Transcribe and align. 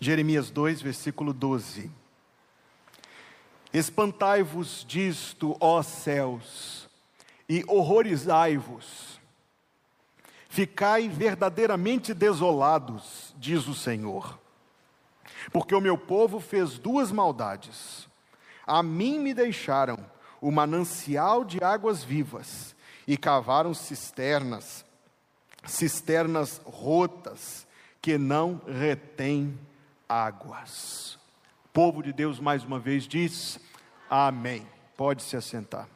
Jeremias 0.00 0.50
2, 0.50 0.82
versículo 0.82 1.32
12. 1.32 1.90
Espantai-vos 3.72 4.84
disto, 4.86 5.56
ó 5.60 5.82
céus, 5.82 6.88
e 7.48 7.64
horrorizai-vos. 7.66 9.20
Ficai 10.48 11.08
verdadeiramente 11.08 12.14
desolados, 12.14 13.34
diz 13.36 13.66
o 13.68 13.74
Senhor, 13.74 14.38
porque 15.52 15.74
o 15.74 15.80
meu 15.80 15.98
povo 15.98 16.40
fez 16.40 16.78
duas 16.78 17.12
maldades. 17.12 18.08
A 18.66 18.82
mim 18.82 19.18
me 19.18 19.34
deixaram 19.34 19.98
o 20.40 20.50
manancial 20.50 21.44
de 21.44 21.62
águas 21.62 22.02
vivas 22.02 22.74
e 23.06 23.16
cavaram 23.16 23.74
cisternas, 23.74 24.84
cisternas 25.64 26.60
rotas 26.64 27.66
que 28.00 28.16
não 28.16 28.60
retêm 28.66 29.58
águas. 30.08 31.18
O 31.66 31.68
povo 31.72 32.02
de 32.02 32.12
Deus 32.12 32.40
mais 32.40 32.64
uma 32.64 32.78
vez 32.78 33.06
diz: 33.06 33.60
Amém. 34.08 34.66
Pode 34.96 35.22
se 35.22 35.36
assentar. 35.36 35.88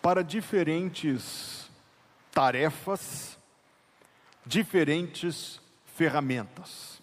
Para 0.00 0.22
diferentes 0.22 1.68
tarefas, 2.30 3.36
diferentes 4.46 5.60
ferramentas. 5.84 7.02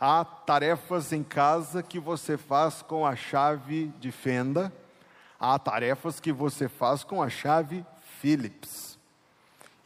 Há 0.00 0.24
tarefas 0.24 1.12
em 1.12 1.22
casa 1.22 1.82
que 1.82 2.00
você 2.00 2.36
faz 2.36 2.82
com 2.82 3.06
a 3.06 3.14
chave 3.14 3.92
de 4.00 4.10
fenda, 4.10 4.72
há 5.38 5.58
tarefas 5.58 6.20
que 6.20 6.32
você 6.32 6.68
faz 6.68 7.04
com 7.04 7.22
a 7.22 7.28
chave 7.28 7.84
Phillips. 8.20 8.98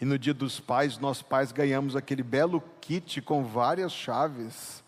E 0.01 0.05
no 0.05 0.19
dia 0.19 0.35
dos 0.35 0.61
pais, 0.61 0.99
nós 0.99 1.23
pais 1.23 1.51
ganhamos 1.51 1.97
aquele 1.97 2.23
belo 2.23 2.63
kit 2.81 3.21
com 3.21 3.45
várias 3.45 3.93
chaves. 3.93 4.83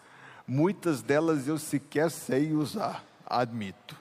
Muitas 0.47 1.03
delas 1.03 1.49
eu 1.49 1.59
sequer 1.59 2.11
sei 2.11 2.53
usar, 2.53 3.05
admito. 3.27 3.97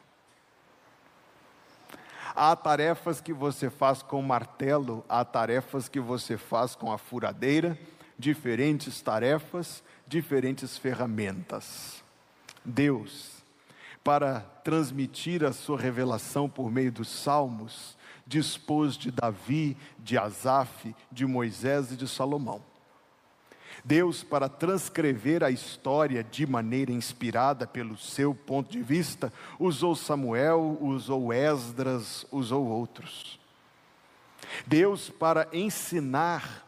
Há 2.35 2.55
tarefas 2.55 3.19
que 3.19 3.33
você 3.33 3.69
faz 3.69 4.01
com 4.01 4.21
martelo, 4.21 5.03
há 5.09 5.25
tarefas 5.25 5.89
que 5.89 5.99
você 5.99 6.37
faz 6.37 6.75
com 6.75 6.91
a 6.91 6.97
furadeira, 6.97 7.77
diferentes 8.17 9.01
tarefas, 9.01 9.83
diferentes 10.07 10.77
ferramentas. 10.77 12.03
Deus, 12.63 13.38
para 14.03 14.41
transmitir 14.63 15.43
a 15.43 15.53
sua 15.53 15.77
revelação 15.77 16.49
por 16.49 16.71
meio 16.71 16.91
dos 16.91 17.09
salmos, 17.09 17.97
dispôs 18.25 18.97
de 18.97 19.11
Davi, 19.11 19.75
de 19.97 20.17
Asaf, 20.17 20.95
de 21.11 21.25
Moisés 21.25 21.91
e 21.91 21.95
de 21.95 22.07
Salomão. 22.07 22.61
Deus, 23.83 24.23
para 24.23 24.49
transcrever 24.49 25.43
a 25.43 25.49
história 25.49 26.23
de 26.23 26.45
maneira 26.45 26.91
inspirada 26.91 27.65
pelo 27.65 27.97
seu 27.97 28.35
ponto 28.35 28.69
de 28.69 28.81
vista, 28.81 29.31
usou 29.57 29.95
Samuel, 29.95 30.77
usou 30.81 31.31
Esdras, 31.33 32.25
usou 32.31 32.67
outros. 32.67 33.39
Deus, 34.65 35.09
para 35.09 35.47
ensinar 35.53 36.67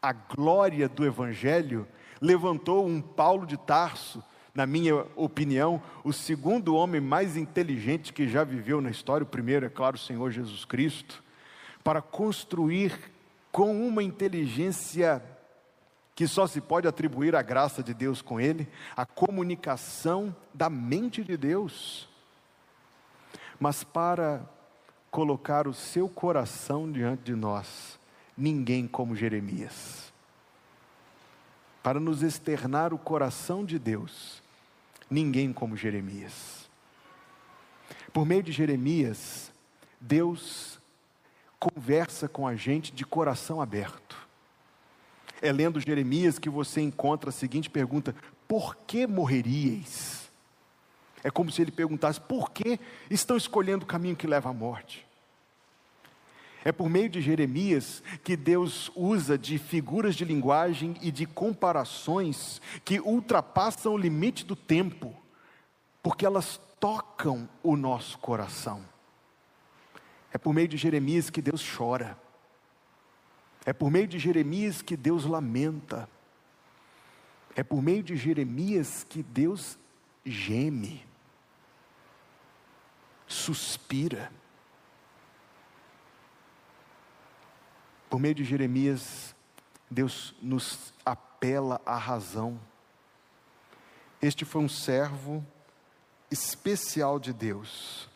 a 0.00 0.12
glória 0.12 0.88
do 0.88 1.04
Evangelho, 1.04 1.86
levantou 2.20 2.86
um 2.86 3.00
Paulo 3.00 3.46
de 3.46 3.56
Tarso, 3.56 4.22
na 4.54 4.66
minha 4.66 5.04
opinião, 5.16 5.82
o 6.04 6.12
segundo 6.12 6.76
homem 6.76 7.00
mais 7.00 7.36
inteligente 7.36 8.12
que 8.12 8.28
já 8.28 8.44
viveu 8.44 8.80
na 8.80 8.90
história, 8.90 9.24
o 9.24 9.28
primeiro, 9.28 9.66
é 9.66 9.68
claro, 9.68 9.96
o 9.96 9.98
Senhor 9.98 10.30
Jesus 10.30 10.64
Cristo, 10.64 11.24
para 11.82 12.00
construir 12.00 13.12
com 13.50 13.86
uma 13.86 14.02
inteligência 14.02 15.22
que 16.14 16.28
só 16.28 16.46
se 16.46 16.60
pode 16.60 16.86
atribuir 16.86 17.34
à 17.34 17.42
graça 17.42 17.82
de 17.82 17.92
Deus 17.92 18.22
com 18.22 18.40
ele, 18.40 18.68
a 18.96 19.04
comunicação 19.04 20.34
da 20.52 20.70
mente 20.70 21.24
de 21.24 21.36
Deus, 21.36 22.08
mas 23.58 23.82
para 23.82 24.48
colocar 25.10 25.66
o 25.66 25.74
seu 25.74 26.08
coração 26.08 26.90
diante 26.90 27.24
de 27.24 27.34
nós, 27.34 27.98
ninguém 28.36 28.86
como 28.86 29.16
Jeremias. 29.16 30.12
Para 31.82 31.98
nos 31.98 32.22
externar 32.22 32.94
o 32.94 32.98
coração 32.98 33.64
de 33.64 33.78
Deus, 33.78 34.43
ninguém 35.10 35.52
como 35.52 35.76
Jeremias. 35.76 36.68
Por 38.12 38.24
meio 38.24 38.42
de 38.42 38.52
Jeremias, 38.52 39.52
Deus 40.00 40.78
conversa 41.58 42.28
com 42.28 42.46
a 42.46 42.54
gente 42.54 42.92
de 42.92 43.04
coração 43.04 43.60
aberto. 43.60 44.16
É 45.40 45.50
lendo 45.50 45.80
Jeremias 45.80 46.38
que 46.38 46.48
você 46.48 46.80
encontra 46.80 47.30
a 47.30 47.32
seguinte 47.32 47.68
pergunta: 47.68 48.14
Por 48.46 48.76
que 48.86 49.06
morreríeis? 49.06 50.30
É 51.22 51.30
como 51.30 51.50
se 51.50 51.62
ele 51.62 51.70
perguntasse: 51.70 52.20
Por 52.20 52.50
que 52.50 52.78
estão 53.10 53.36
escolhendo 53.36 53.84
o 53.84 53.88
caminho 53.88 54.16
que 54.16 54.26
leva 54.26 54.50
à 54.50 54.52
morte? 54.52 55.06
É 56.64 56.72
por 56.72 56.88
meio 56.88 57.10
de 57.10 57.20
Jeremias 57.20 58.02
que 58.24 58.34
Deus 58.34 58.90
usa 58.96 59.36
de 59.36 59.58
figuras 59.58 60.16
de 60.16 60.24
linguagem 60.24 60.96
e 61.02 61.12
de 61.12 61.26
comparações 61.26 62.60
que 62.82 62.98
ultrapassam 62.98 63.92
o 63.92 63.98
limite 63.98 64.46
do 64.46 64.56
tempo, 64.56 65.14
porque 66.02 66.24
elas 66.24 66.58
tocam 66.80 67.46
o 67.62 67.76
nosso 67.76 68.18
coração. 68.18 68.82
É 70.32 70.38
por 70.38 70.54
meio 70.54 70.66
de 70.66 70.78
Jeremias 70.78 71.28
que 71.28 71.42
Deus 71.42 71.62
chora. 71.76 72.18
É 73.66 73.72
por 73.72 73.90
meio 73.90 74.06
de 74.08 74.18
Jeremias 74.18 74.80
que 74.80 74.96
Deus 74.96 75.26
lamenta. 75.26 76.08
É 77.54 77.62
por 77.62 77.82
meio 77.82 78.02
de 78.02 78.16
Jeremias 78.16 79.04
que 79.08 79.22
Deus 79.22 79.78
geme, 80.24 81.04
suspira. 83.26 84.32
Por 88.14 88.20
meio 88.20 88.36
de 88.36 88.44
Jeremias, 88.44 89.34
Deus 89.90 90.36
nos 90.40 90.92
apela 91.04 91.80
à 91.84 91.98
razão. 91.98 92.60
Este 94.22 94.44
foi 94.44 94.62
um 94.62 94.68
servo 94.68 95.44
especial 96.30 97.18
de 97.18 97.32
Deus, 97.32 98.08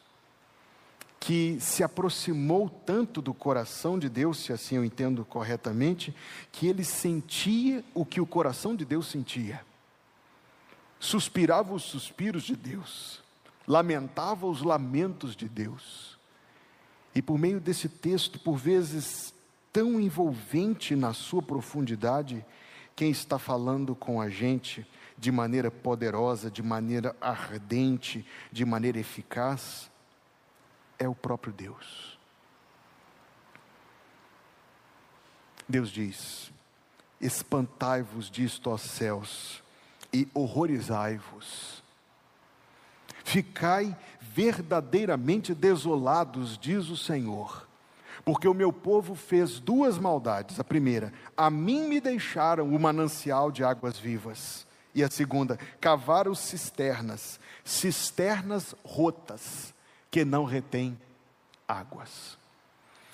que 1.18 1.58
se 1.58 1.82
aproximou 1.82 2.70
tanto 2.70 3.20
do 3.20 3.34
coração 3.34 3.98
de 3.98 4.08
Deus, 4.08 4.38
se 4.38 4.52
assim 4.52 4.76
eu 4.76 4.84
entendo 4.84 5.24
corretamente, 5.24 6.14
que 6.52 6.68
ele 6.68 6.84
sentia 6.84 7.84
o 7.92 8.06
que 8.06 8.20
o 8.20 8.26
coração 8.26 8.76
de 8.76 8.84
Deus 8.84 9.08
sentia, 9.08 9.66
suspirava 11.00 11.74
os 11.74 11.82
suspiros 11.82 12.44
de 12.44 12.54
Deus, 12.54 13.20
lamentava 13.66 14.46
os 14.46 14.62
lamentos 14.62 15.34
de 15.34 15.48
Deus. 15.48 16.16
E 17.16 17.20
por 17.20 17.36
meio 17.36 17.58
desse 17.58 17.88
texto, 17.88 18.38
por 18.38 18.56
vezes 18.56 19.36
tão 19.78 20.00
envolvente 20.00 20.96
na 20.96 21.12
sua 21.12 21.40
profundidade, 21.40 22.44
quem 22.96 23.12
está 23.12 23.38
falando 23.38 23.94
com 23.94 24.20
a 24.20 24.28
gente 24.28 24.84
de 25.16 25.30
maneira 25.30 25.70
poderosa, 25.70 26.50
de 26.50 26.64
maneira 26.64 27.14
ardente, 27.20 28.26
de 28.50 28.64
maneira 28.64 28.98
eficaz, 28.98 29.88
é 30.98 31.08
o 31.08 31.14
próprio 31.14 31.52
Deus. 31.52 32.18
Deus 35.68 35.90
diz: 35.90 36.50
Espantai-vos 37.20 38.28
disto, 38.28 38.70
ó 38.70 38.76
céus, 38.76 39.62
e 40.12 40.26
horrorizai-vos. 40.34 41.84
Ficai 43.22 43.96
verdadeiramente 44.20 45.54
desolados, 45.54 46.58
diz 46.58 46.88
o 46.88 46.96
Senhor 46.96 47.67
porque 48.28 48.46
o 48.46 48.52
meu 48.52 48.70
povo 48.70 49.14
fez 49.14 49.58
duas 49.58 49.96
maldades. 49.96 50.60
A 50.60 50.62
primeira, 50.62 51.14
a 51.34 51.48
mim 51.48 51.88
me 51.88 51.98
deixaram 51.98 52.68
o 52.68 52.78
manancial 52.78 53.50
de 53.50 53.64
águas 53.64 53.98
vivas. 53.98 54.66
E 54.94 55.02
a 55.02 55.10
segunda, 55.10 55.58
cavaram 55.80 56.34
cisternas, 56.34 57.40
cisternas 57.64 58.74
rotas, 58.84 59.72
que 60.10 60.26
não 60.26 60.44
retêm 60.44 60.98
águas. 61.66 62.36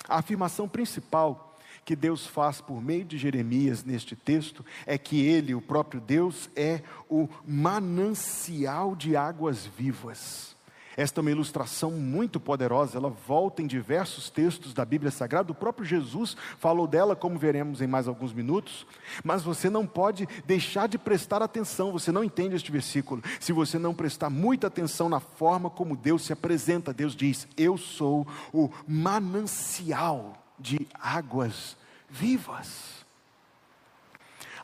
A 0.05 0.17
afirmação 0.17 0.67
principal 0.67 1.57
que 1.85 1.95
Deus 1.95 2.27
faz 2.27 2.59
por 2.59 2.81
meio 2.81 3.05
de 3.05 3.17
Jeremias 3.17 3.85
neste 3.85 4.17
texto 4.17 4.65
é 4.85 4.97
que 4.97 5.25
Ele, 5.25 5.55
o 5.55 5.61
próprio 5.61 6.01
Deus, 6.01 6.49
é 6.57 6.81
o 7.09 7.29
manancial 7.47 8.97
de 8.97 9.15
águas 9.15 9.65
vivas 9.65 10.54
Esta 10.97 11.19
é 11.19 11.21
uma 11.21 11.31
ilustração 11.31 11.91
muito 11.91 12.39
poderosa, 12.39 12.97
ela 12.97 13.09
volta 13.09 13.61
em 13.61 13.67
diversos 13.67 14.29
textos 14.29 14.73
da 14.73 14.85
Bíblia 14.85 15.11
Sagrada. 15.11 15.51
O 15.51 15.55
próprio 15.55 15.85
Jesus 15.85 16.37
falou 16.57 16.87
dela, 16.87 17.15
como 17.15 17.37
veremos 17.37 17.81
em 17.81 17.87
mais 17.87 18.07
alguns 18.07 18.31
minutos. 18.31 18.87
Mas 19.23 19.43
você 19.43 19.69
não 19.69 19.85
pode 19.85 20.27
deixar 20.45 20.87
de 20.87 20.97
prestar 20.97 21.41
atenção, 21.41 21.91
você 21.91 22.11
não 22.11 22.23
entende 22.23 22.55
este 22.55 22.71
versículo, 22.71 23.21
se 23.39 23.51
você 23.51 23.77
não 23.77 23.93
prestar 23.93 24.29
muita 24.29 24.67
atenção 24.67 25.09
na 25.09 25.19
forma 25.19 25.69
como 25.69 25.97
Deus 25.97 26.23
se 26.23 26.31
apresenta. 26.31 26.93
Deus 26.93 27.15
diz: 27.15 27.47
Eu 27.57 27.77
sou 27.77 28.25
o 28.53 28.69
manancial 28.87 30.41
de 30.57 30.87
águas 30.93 31.75
vivas. 32.09 33.04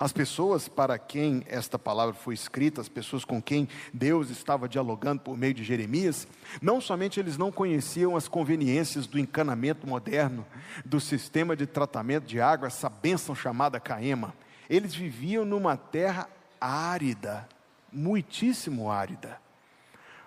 As 0.01 0.11
pessoas 0.11 0.67
para 0.67 0.97
quem 0.97 1.43
esta 1.45 1.77
palavra 1.77 2.15
foi 2.15 2.33
escrita, 2.33 2.81
as 2.81 2.89
pessoas 2.89 3.23
com 3.23 3.39
quem 3.39 3.69
Deus 3.93 4.31
estava 4.31 4.67
dialogando 4.67 5.21
por 5.21 5.37
meio 5.37 5.53
de 5.53 5.63
Jeremias, 5.63 6.27
não 6.59 6.81
somente 6.81 7.19
eles 7.19 7.37
não 7.37 7.51
conheciam 7.51 8.15
as 8.15 8.27
conveniências 8.27 9.05
do 9.05 9.19
encanamento 9.19 9.85
moderno, 9.85 10.43
do 10.83 10.99
sistema 10.99 11.55
de 11.55 11.67
tratamento 11.67 12.25
de 12.25 12.41
água, 12.41 12.65
essa 12.65 12.89
bênção 12.89 13.35
chamada 13.35 13.79
Caema, 13.79 14.33
eles 14.67 14.95
viviam 14.95 15.45
numa 15.45 15.77
terra 15.77 16.27
árida, 16.59 17.47
muitíssimo 17.93 18.89
árida. 18.89 19.39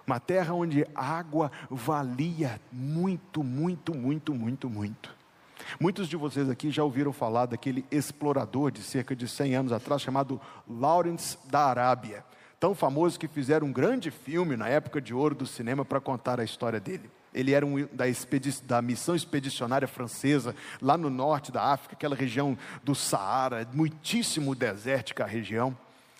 Uma 0.06 0.20
terra 0.20 0.54
onde 0.54 0.86
água 0.94 1.50
valia 1.68 2.60
muito, 2.70 3.42
muito, 3.42 3.92
muito, 3.92 4.32
muito, 4.32 4.70
muito. 4.70 5.13
Muitos 5.80 6.08
de 6.08 6.16
vocês 6.16 6.48
aqui 6.48 6.70
já 6.70 6.84
ouviram 6.84 7.12
falar 7.12 7.46
daquele 7.46 7.84
explorador 7.90 8.70
de 8.70 8.82
cerca 8.82 9.14
de 9.14 9.28
100 9.28 9.56
anos 9.56 9.72
atrás, 9.72 10.02
chamado 10.02 10.40
Lawrence 10.68 11.38
da 11.46 11.66
Arábia. 11.66 12.24
Tão 12.58 12.74
famoso 12.74 13.18
que 13.18 13.28
fizeram 13.28 13.66
um 13.66 13.72
grande 13.72 14.10
filme 14.10 14.56
na 14.56 14.68
época 14.68 15.00
de 15.00 15.12
ouro 15.12 15.34
do 15.34 15.46
cinema 15.46 15.84
para 15.84 16.00
contar 16.00 16.40
a 16.40 16.44
história 16.44 16.80
dele. 16.80 17.10
Ele 17.34 17.52
era 17.52 17.66
um, 17.66 17.86
da, 17.92 18.04
da, 18.64 18.80
missão 18.80 19.14
expedicionária 19.14 19.88
francesa, 19.88 20.54
lá 20.80 20.96
no 20.96 21.10
norte 21.10 21.50
da 21.50 21.64
África, 21.64 21.94
aquela 21.94 22.14
região 22.14 22.56
do 22.82 22.94
Saara, 22.94 23.68
muitíssimo 23.72 24.54
desértica 24.54 25.24
a 25.24 25.26
região. 25.26 25.76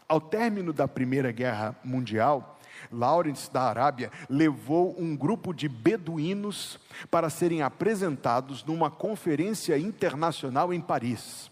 Ao 0.09 0.21
término 0.21 0.73
da 0.73 0.89
Primeira 0.89 1.31
Guerra 1.31 1.75
Mundial, 1.85 2.54
Lawrence 2.93 3.51
da 3.53 3.63
Arábia 3.63 4.11
levou 4.29 4.95
um 4.99 5.17
grupo 5.17 5.53
de 5.53 5.69
beduínos 5.69 6.79
para 7.11 7.31
serem 7.31 7.63
apresentados 7.63 8.65
numa 8.65 8.91
conferência 8.91 9.79
internacional 9.79 10.73
em 10.73 10.81
Paris. 10.81 11.51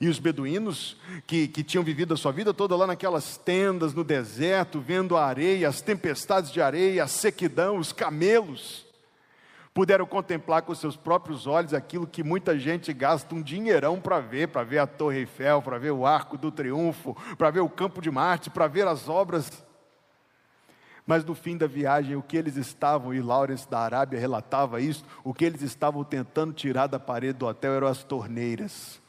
E 0.00 0.08
os 0.08 0.18
beduínos, 0.18 0.96
que, 1.26 1.48
que 1.48 1.62
tinham 1.62 1.84
vivido 1.84 2.12
a 2.12 2.16
sua 2.16 2.32
vida 2.32 2.52
toda 2.52 2.76
lá 2.76 2.86
naquelas 2.86 3.36
tendas 3.36 3.94
no 3.94 4.04
deserto, 4.04 4.80
vendo 4.80 5.16
a 5.16 5.24
areia, 5.24 5.68
as 5.68 5.80
tempestades 5.80 6.50
de 6.50 6.60
areia, 6.60 7.04
a 7.04 7.08
sequidão, 7.08 7.78
os 7.78 7.92
camelos, 7.92 8.84
puderam 9.72 10.06
contemplar 10.06 10.62
com 10.62 10.74
seus 10.74 10.96
próprios 10.96 11.46
olhos 11.46 11.74
aquilo 11.74 12.06
que 12.06 12.22
muita 12.22 12.58
gente 12.58 12.92
gasta 12.92 13.34
um 13.34 13.42
dinheirão 13.42 14.00
para 14.00 14.20
ver, 14.20 14.48
para 14.48 14.64
ver 14.64 14.78
a 14.78 14.86
Torre 14.86 15.18
Eiffel, 15.18 15.60
para 15.62 15.78
ver 15.78 15.90
o 15.90 16.06
Arco 16.06 16.36
do 16.36 16.50
Triunfo, 16.50 17.16
para 17.36 17.50
ver 17.50 17.60
o 17.60 17.68
Campo 17.68 18.00
de 18.00 18.10
Marte, 18.10 18.50
para 18.50 18.66
ver 18.66 18.86
as 18.86 19.08
obras 19.08 19.65
mas 21.06 21.24
no 21.24 21.36
fim 21.36 21.56
da 21.56 21.68
viagem, 21.68 22.16
o 22.16 22.22
que 22.22 22.36
eles 22.36 22.56
estavam, 22.56 23.14
e 23.14 23.22
Lawrence 23.22 23.70
da 23.70 23.78
Arábia 23.78 24.18
relatava 24.18 24.80
isso, 24.80 25.04
o 25.22 25.32
que 25.32 25.44
eles 25.44 25.62
estavam 25.62 26.02
tentando 26.02 26.52
tirar 26.52 26.88
da 26.88 26.98
parede 26.98 27.38
do 27.38 27.46
hotel 27.46 27.74
eram 27.74 27.86
as 27.86 28.02
torneiras. 28.02 29.00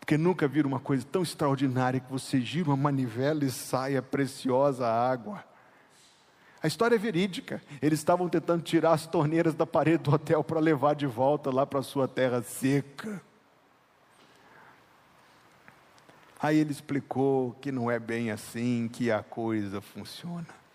Porque 0.00 0.18
nunca 0.18 0.48
viram 0.48 0.68
uma 0.68 0.80
coisa 0.80 1.06
tão 1.10 1.22
extraordinária 1.22 2.00
que 2.00 2.10
você 2.10 2.40
gira 2.40 2.68
uma 2.68 2.76
manivela 2.76 3.44
e 3.44 3.50
sai 3.50 3.96
a 3.96 4.02
preciosa 4.02 4.88
água. 4.88 5.44
A 6.60 6.66
história 6.66 6.96
é 6.96 6.98
verídica. 6.98 7.62
Eles 7.80 8.00
estavam 8.00 8.28
tentando 8.28 8.62
tirar 8.62 8.92
as 8.92 9.06
torneiras 9.06 9.54
da 9.54 9.66
parede 9.66 10.02
do 10.02 10.12
hotel 10.12 10.42
para 10.42 10.58
levar 10.58 10.94
de 10.96 11.06
volta 11.06 11.50
lá 11.54 11.64
para 11.64 11.78
a 11.78 11.82
sua 11.82 12.08
terra 12.08 12.42
seca. 12.42 13.22
Aí 16.42 16.58
ele 16.58 16.72
explicou 16.72 17.52
que 17.60 17.70
não 17.70 17.88
é 17.88 18.00
bem 18.00 18.32
assim 18.32 18.88
que 18.92 19.12
a 19.12 19.22
coisa 19.22 19.80
funciona 19.80 20.65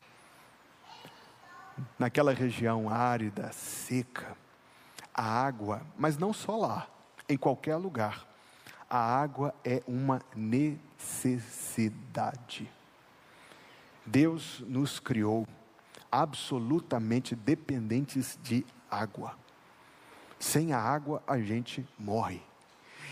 naquela 1.98 2.34
região 2.34 2.90
árida, 2.90 3.50
seca, 3.52 4.38
a 5.14 5.24
água, 5.24 5.82
mas 5.98 6.18
não 6.18 6.34
só 6.34 6.58
lá, 6.58 6.88
em 7.28 7.38
qualquer 7.38 7.76
lugar, 7.76 8.26
a 8.90 8.98
água 8.98 9.54
é 9.64 9.84
uma 9.88 10.22
necessidade. 10.36 12.68
Deus 14.06 14.64
nos 14.68 15.00
criou 15.00 15.48
absolutamente 16.12 17.36
dependentes 17.36 18.38
de 18.44 18.66
água. 18.90 19.38
Sem 20.38 20.74
a 20.74 20.80
água 20.80 21.24
a 21.26 21.40
gente 21.40 21.88
morre. 21.98 22.42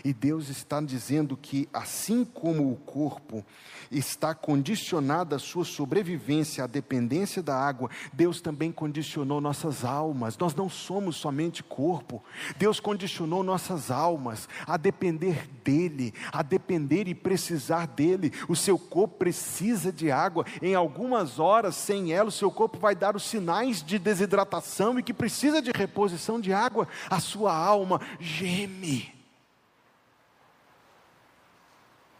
E 0.04 0.14
Deus 0.14 0.50
está 0.50 0.82
dizendo 0.82 1.38
que, 1.38 1.68
assim 1.74 2.24
como 2.24 2.72
o 2.72 2.76
corpo 2.76 3.46
está 3.92 4.34
condicionado 4.36 5.36
à 5.36 5.40
sua 5.40 5.66
sobrevivência, 5.66 6.64
à 6.64 6.68
dependência 6.68 7.42
da 7.42 7.56
água, 7.56 7.90
Deus 8.14 8.42
também 8.42 8.72
condicionou 8.72 9.42
nossas 9.42 9.84
almas. 9.84 10.38
Nós 10.38 10.54
não 10.56 10.70
somos 10.70 11.16
somente 11.16 11.64
corpo. 11.64 12.24
Deus 12.58 12.80
condicionou 12.80 13.44
nossas 13.44 13.90
almas 13.90 14.48
a 14.66 14.78
depender 14.78 15.48
dEle, 15.64 16.14
a 16.32 16.42
depender 16.42 17.08
e 17.08 17.16
precisar 17.16 17.88
dEle. 17.88 18.32
O 18.48 18.56
seu 18.56 18.78
corpo 18.78 19.18
precisa 19.18 19.92
de 19.92 20.12
água. 20.12 20.46
Em 20.62 20.76
algumas 20.76 21.40
horas, 21.40 21.76
sem 21.76 22.14
ela, 22.14 22.30
o 22.30 22.32
seu 22.32 22.52
corpo 22.52 22.78
vai 22.78 22.96
dar 22.96 23.16
os 23.16 23.24
sinais 23.24 23.84
de 23.84 23.98
desidratação 24.00 25.00
e 25.00 25.04
que 25.04 25.14
precisa 25.14 25.62
de 25.62 25.72
reposição 25.72 26.40
de 26.40 26.54
água. 26.54 26.88
A 27.10 27.20
sua 27.20 27.56
alma 27.56 28.00
geme 28.20 29.19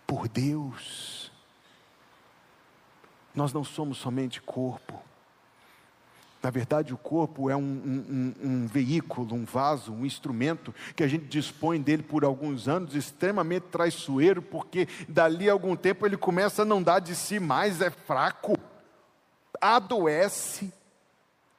por 0.10 0.28
Deus. 0.28 1.32
Nós 3.36 3.54
não 3.54 3.64
somos 3.64 4.00
somente 4.00 4.42
corpo. 4.42 5.00
Na 6.42 6.50
verdade, 6.50 6.94
o 6.94 6.98
corpo 6.98 7.48
é 7.48 7.56
um, 7.56 7.62
um, 7.62 8.34
um, 8.44 8.68
veículo, 8.68 9.36
um 9.36 9.46
vaso, 9.46 9.94
um 9.94 10.06
instrumento 10.06 10.74
que 10.96 11.04
a 11.04 11.08
gente 11.08 11.26
dispõe 11.26 11.80
dele 11.80 12.02
por 12.02 12.24
alguns 12.24 12.68
anos, 12.68 12.96
extremamente 12.96 13.64
traiçoeiro, 13.64 14.42
porque 14.42 14.88
dali 15.08 15.48
a 15.48 15.54
algum 15.54 15.76
tempo 15.76 16.08
ele 16.08 16.18
começa 16.18 16.64
a 16.64 16.66
não 16.66 16.82
dar 16.82 17.00
de 17.00 17.16
si 17.16 17.40
mais, 17.40 17.80
é 17.80 17.92
fraco, 17.92 18.58
adoece, 19.62 20.74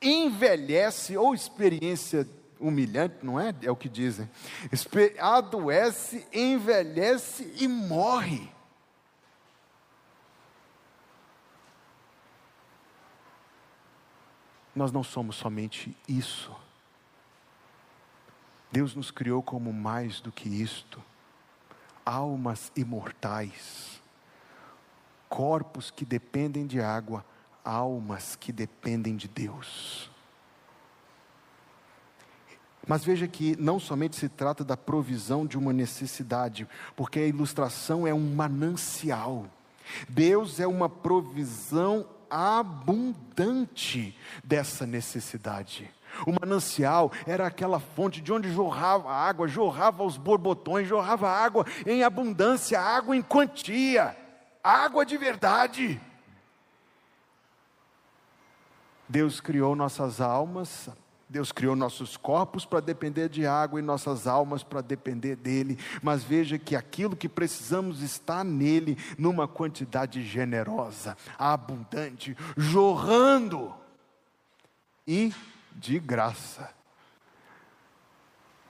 envelhece, 0.02 1.16
ou 1.16 1.34
experiência 1.34 2.26
humilhante, 2.60 3.16
não 3.22 3.40
é? 3.40 3.54
É 3.62 3.70
o 3.70 3.76
que 3.76 3.88
dizem. 3.88 4.28
Adoece, 5.18 6.26
envelhece 6.32 7.52
e 7.58 7.66
morre. 7.66 8.48
Nós 14.74 14.92
não 14.92 15.02
somos 15.02 15.36
somente 15.36 15.96
isso. 16.08 16.54
Deus 18.70 18.94
nos 18.94 19.10
criou 19.10 19.42
como 19.42 19.72
mais 19.72 20.20
do 20.20 20.30
que 20.30 20.48
isto. 20.48 21.02
Almas 22.06 22.70
imortais, 22.76 24.00
corpos 25.28 25.90
que 25.90 26.04
dependem 26.04 26.66
de 26.66 26.80
água, 26.80 27.24
almas 27.64 28.36
que 28.36 28.52
dependem 28.52 29.16
de 29.16 29.28
Deus. 29.28 30.10
Mas 32.86 33.04
veja 33.04 33.28
que 33.28 33.56
não 33.60 33.78
somente 33.78 34.16
se 34.16 34.28
trata 34.28 34.64
da 34.64 34.76
provisão 34.76 35.46
de 35.46 35.58
uma 35.58 35.72
necessidade, 35.72 36.66
porque 36.96 37.18
a 37.18 37.26
ilustração 37.26 38.06
é 38.06 38.14
um 38.14 38.34
manancial. 38.34 39.46
Deus 40.08 40.60
é 40.60 40.66
uma 40.66 40.88
provisão 40.88 42.06
abundante 42.30 44.16
dessa 44.42 44.86
necessidade. 44.86 45.90
O 46.26 46.32
manancial 46.40 47.12
era 47.26 47.46
aquela 47.46 47.78
fonte 47.78 48.20
de 48.20 48.32
onde 48.32 48.52
jorrava 48.52 49.12
água, 49.12 49.46
jorrava 49.46 50.02
os 50.02 50.16
borbotões, 50.16 50.88
jorrava 50.88 51.28
água 51.28 51.66
em 51.86 52.02
abundância, 52.02 52.80
água 52.80 53.16
em 53.16 53.22
quantia, 53.22 54.16
água 54.62 55.04
de 55.04 55.16
verdade. 55.16 56.00
Deus 59.08 59.40
criou 59.40 59.74
nossas 59.74 60.20
almas 60.20 60.88
Deus 61.30 61.52
criou 61.52 61.76
nossos 61.76 62.16
corpos 62.16 62.66
para 62.66 62.80
depender 62.80 63.28
de 63.28 63.46
água 63.46 63.78
e 63.78 63.82
nossas 63.82 64.26
almas 64.26 64.64
para 64.64 64.80
depender 64.80 65.36
dele, 65.36 65.78
mas 66.02 66.24
veja 66.24 66.58
que 66.58 66.74
aquilo 66.74 67.14
que 67.14 67.28
precisamos 67.28 68.02
está 68.02 68.42
nele 68.42 68.98
numa 69.16 69.46
quantidade 69.46 70.24
generosa, 70.24 71.16
abundante, 71.38 72.36
jorrando 72.56 73.72
e 75.06 75.32
de 75.76 76.00
graça. 76.00 76.74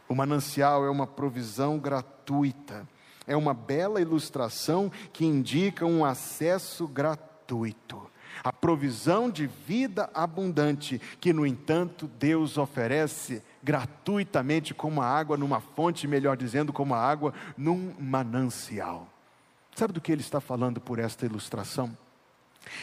O 0.06 0.14
manancial 0.14 0.84
é 0.84 0.90
uma 0.90 1.06
provisão 1.06 1.78
gratuita, 1.78 2.86
é 3.26 3.34
uma 3.34 3.54
bela 3.54 4.02
ilustração 4.02 4.92
que 5.14 5.24
indica 5.24 5.86
um 5.86 6.04
acesso 6.04 6.86
gratuito. 6.86 8.10
A 8.42 8.52
provisão 8.52 9.30
de 9.30 9.46
vida 9.46 10.10
abundante, 10.14 11.00
que, 11.20 11.32
no 11.32 11.46
entanto, 11.46 12.10
Deus 12.18 12.58
oferece 12.58 13.42
gratuitamente 13.62 14.72
como 14.74 15.02
a 15.02 15.06
água 15.06 15.36
numa 15.36 15.60
fonte, 15.60 16.06
melhor 16.06 16.36
dizendo, 16.36 16.72
como 16.72 16.94
a 16.94 16.98
água 16.98 17.34
num 17.56 17.94
manancial. 17.98 19.08
Sabe 19.74 19.92
do 19.92 20.00
que 20.00 20.12
ele 20.12 20.20
está 20.20 20.40
falando 20.40 20.80
por 20.80 20.98
esta 20.98 21.24
ilustração? 21.26 21.96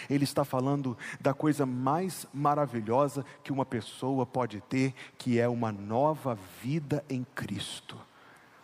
Ele 0.09 0.23
está 0.23 0.43
falando 0.43 0.97
da 1.19 1.33
coisa 1.33 1.65
mais 1.65 2.25
maravilhosa 2.33 3.25
que 3.43 3.51
uma 3.51 3.65
pessoa 3.65 4.25
pode 4.25 4.61
ter, 4.61 4.93
que 5.17 5.39
é 5.39 5.47
uma 5.47 5.71
nova 5.71 6.37
vida 6.61 7.03
em 7.09 7.25
Cristo. 7.35 7.97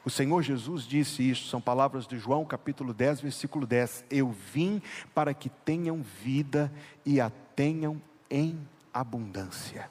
O 0.05 0.09
Senhor 0.09 0.41
Jesus 0.41 0.83
disse 0.83 1.29
isso, 1.29 1.47
são 1.47 1.61
palavras 1.61 2.05
de 2.05 2.17
João 2.17 2.43
capítulo 2.43 2.93
10, 2.93 3.21
versículo 3.21 3.65
10. 3.65 4.05
Eu 4.11 4.31
vim 4.31 4.81
para 5.13 5.33
que 5.33 5.47
tenham 5.49 6.01
vida 6.01 6.71
e 7.05 7.21
a 7.21 7.31
tenham 7.55 8.01
em 8.29 8.59
abundância. 8.93 9.89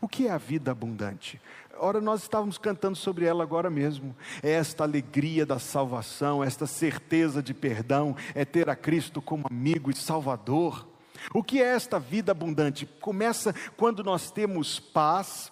O 0.00 0.06
que 0.06 0.28
é 0.28 0.30
a 0.30 0.38
vida 0.38 0.70
abundante? 0.70 1.40
Ora, 1.78 2.00
nós 2.00 2.22
estávamos 2.22 2.56
cantando 2.56 2.96
sobre 2.96 3.24
ela 3.24 3.42
agora 3.42 3.68
mesmo. 3.68 4.14
É 4.42 4.52
esta 4.52 4.84
alegria 4.84 5.44
da 5.44 5.58
salvação, 5.58 6.44
esta 6.44 6.66
certeza 6.66 7.42
de 7.42 7.52
perdão, 7.52 8.14
é 8.34 8.44
ter 8.44 8.70
a 8.70 8.76
Cristo 8.76 9.20
como 9.20 9.46
amigo 9.50 9.90
e 9.90 9.96
salvador. 9.96 10.86
O 11.34 11.42
que 11.42 11.60
é 11.60 11.74
esta 11.74 11.98
vida 11.98 12.32
abundante? 12.32 12.86
Começa 13.00 13.54
quando 13.76 14.04
nós 14.04 14.30
temos 14.30 14.78
paz, 14.78 15.50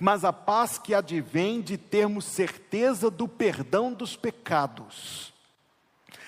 mas 0.00 0.24
a 0.24 0.32
paz 0.32 0.78
que 0.78 0.94
advém 0.94 1.60
de 1.60 1.76
termos 1.76 2.24
certeza 2.24 3.10
do 3.10 3.26
perdão 3.28 3.92
dos 3.92 4.16
pecados. 4.16 5.32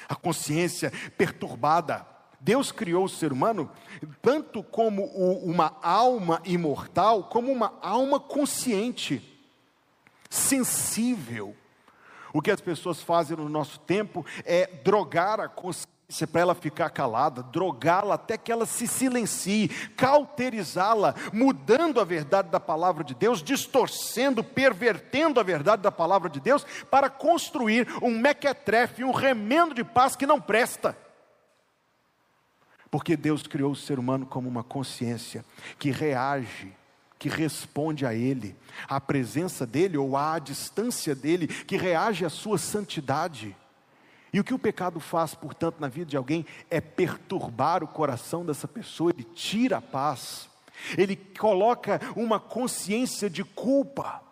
A 0.08 0.14
consciência 0.14 0.92
perturbada. 1.16 2.06
Deus 2.40 2.70
criou 2.70 3.04
o 3.04 3.08
ser 3.08 3.32
humano 3.32 3.70
tanto 4.22 4.62
como 4.62 5.04
uma 5.04 5.76
alma 5.82 6.40
imortal, 6.44 7.24
como 7.24 7.50
uma 7.50 7.76
alma 7.82 8.20
consciente, 8.20 9.20
sensível. 10.30 11.56
O 12.32 12.40
que 12.40 12.50
as 12.50 12.60
pessoas 12.60 13.02
fazem 13.02 13.36
no 13.36 13.48
nosso 13.48 13.80
tempo 13.80 14.24
é 14.44 14.66
drogar 14.66 15.40
a 15.40 15.48
consciência 15.48 15.97
é 16.22 16.26
para 16.26 16.40
ela 16.40 16.54
ficar 16.54 16.88
calada, 16.88 17.42
drogá-la 17.42 18.14
até 18.14 18.38
que 18.38 18.50
ela 18.50 18.64
se 18.64 18.86
silencie, 18.86 19.68
cauterizá-la, 19.94 21.14
mudando 21.34 22.00
a 22.00 22.04
verdade 22.04 22.48
da 22.48 22.58
palavra 22.58 23.04
de 23.04 23.14
Deus, 23.14 23.42
distorcendo, 23.42 24.42
pervertendo 24.42 25.38
a 25.38 25.42
verdade 25.42 25.82
da 25.82 25.92
palavra 25.92 26.30
de 26.30 26.40
Deus, 26.40 26.64
para 26.90 27.10
construir 27.10 27.86
um 28.02 28.18
mequetrefe, 28.18 29.04
um 29.04 29.12
remendo 29.12 29.74
de 29.74 29.84
paz 29.84 30.16
que 30.16 30.26
não 30.26 30.40
presta. 30.40 30.96
Porque 32.90 33.14
Deus 33.14 33.46
criou 33.46 33.72
o 33.72 33.76
ser 33.76 33.98
humano 33.98 34.24
como 34.24 34.48
uma 34.48 34.64
consciência 34.64 35.44
que 35.78 35.90
reage, 35.90 36.72
que 37.18 37.28
responde 37.28 38.06
a 38.06 38.14
Ele, 38.14 38.56
à 38.88 38.98
presença 38.98 39.66
dEle 39.66 39.98
ou 39.98 40.16
à 40.16 40.38
distância 40.38 41.14
dEle, 41.14 41.48
que 41.48 41.76
reage 41.76 42.24
à 42.24 42.30
Sua 42.30 42.56
santidade. 42.56 43.54
E 44.38 44.40
o 44.40 44.44
que 44.44 44.54
o 44.54 44.58
pecado 44.58 45.00
faz, 45.00 45.34
portanto, 45.34 45.80
na 45.80 45.88
vida 45.88 46.10
de 46.10 46.16
alguém 46.16 46.46
é 46.70 46.80
perturbar 46.80 47.82
o 47.82 47.88
coração 47.88 48.46
dessa 48.46 48.68
pessoa, 48.68 49.10
ele 49.10 49.24
tira 49.24 49.78
a 49.78 49.80
paz, 49.80 50.48
ele 50.96 51.16
coloca 51.16 52.00
uma 52.14 52.38
consciência 52.38 53.28
de 53.28 53.42
culpa. 53.42 54.22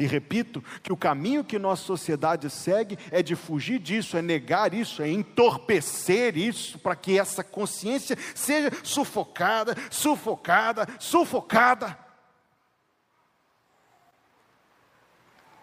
E 0.00 0.04
repito 0.04 0.64
que 0.82 0.92
o 0.92 0.96
caminho 0.96 1.44
que 1.44 1.60
nossa 1.60 1.84
sociedade 1.84 2.50
segue 2.50 2.98
é 3.12 3.22
de 3.22 3.36
fugir 3.36 3.78
disso, 3.78 4.16
é 4.16 4.22
negar 4.22 4.74
isso, 4.74 5.00
é 5.00 5.08
entorpecer 5.08 6.36
isso, 6.36 6.76
para 6.80 6.96
que 6.96 7.16
essa 7.16 7.44
consciência 7.44 8.18
seja 8.34 8.72
sufocada, 8.82 9.76
sufocada, 9.92 10.88
sufocada. 10.98 12.03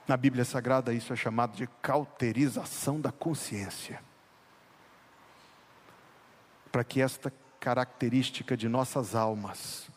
Na 0.07 0.17
Bíblia 0.17 0.43
Sagrada, 0.43 0.93
isso 0.93 1.13
é 1.13 1.15
chamado 1.15 1.55
de 1.55 1.67
cauterização 1.81 2.99
da 2.99 3.11
consciência. 3.11 4.01
Para 6.71 6.83
que 6.83 7.01
esta 7.01 7.31
característica 7.59 8.57
de 8.57 8.67
nossas 8.67 9.13
almas, 9.13 9.89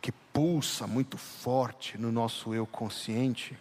que 0.00 0.10
pulsa 0.10 0.86
muito 0.86 1.18
forte 1.18 1.98
no 1.98 2.10
nosso 2.10 2.54
eu 2.54 2.66
consciente, 2.66 3.58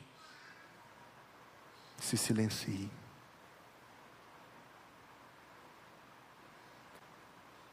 se 2.00 2.18
silencie. 2.18 2.90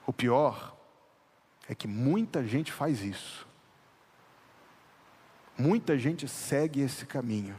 O 0.07 0.13
pior 0.13 0.77
é 1.69 1.75
que 1.75 1.87
muita 1.87 2.47
gente 2.47 2.73
faz 2.73 3.01
isso. 3.03 3.47
Muita 5.57 5.99
gente 5.99 6.27
segue 6.27 6.81
esse 6.81 7.07
caminho 7.07 7.59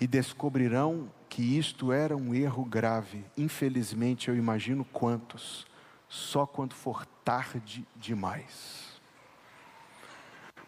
e 0.00 0.06
descobrirão 0.06 1.10
que 1.28 1.58
isto 1.58 1.92
era 1.92 2.16
um 2.16 2.34
erro 2.34 2.64
grave. 2.64 3.24
Infelizmente, 3.36 4.28
eu 4.28 4.36
imagino 4.36 4.84
quantos, 4.84 5.66
só 6.08 6.46
quando 6.46 6.74
for 6.74 7.04
tarde 7.24 7.86
demais. 7.96 9.00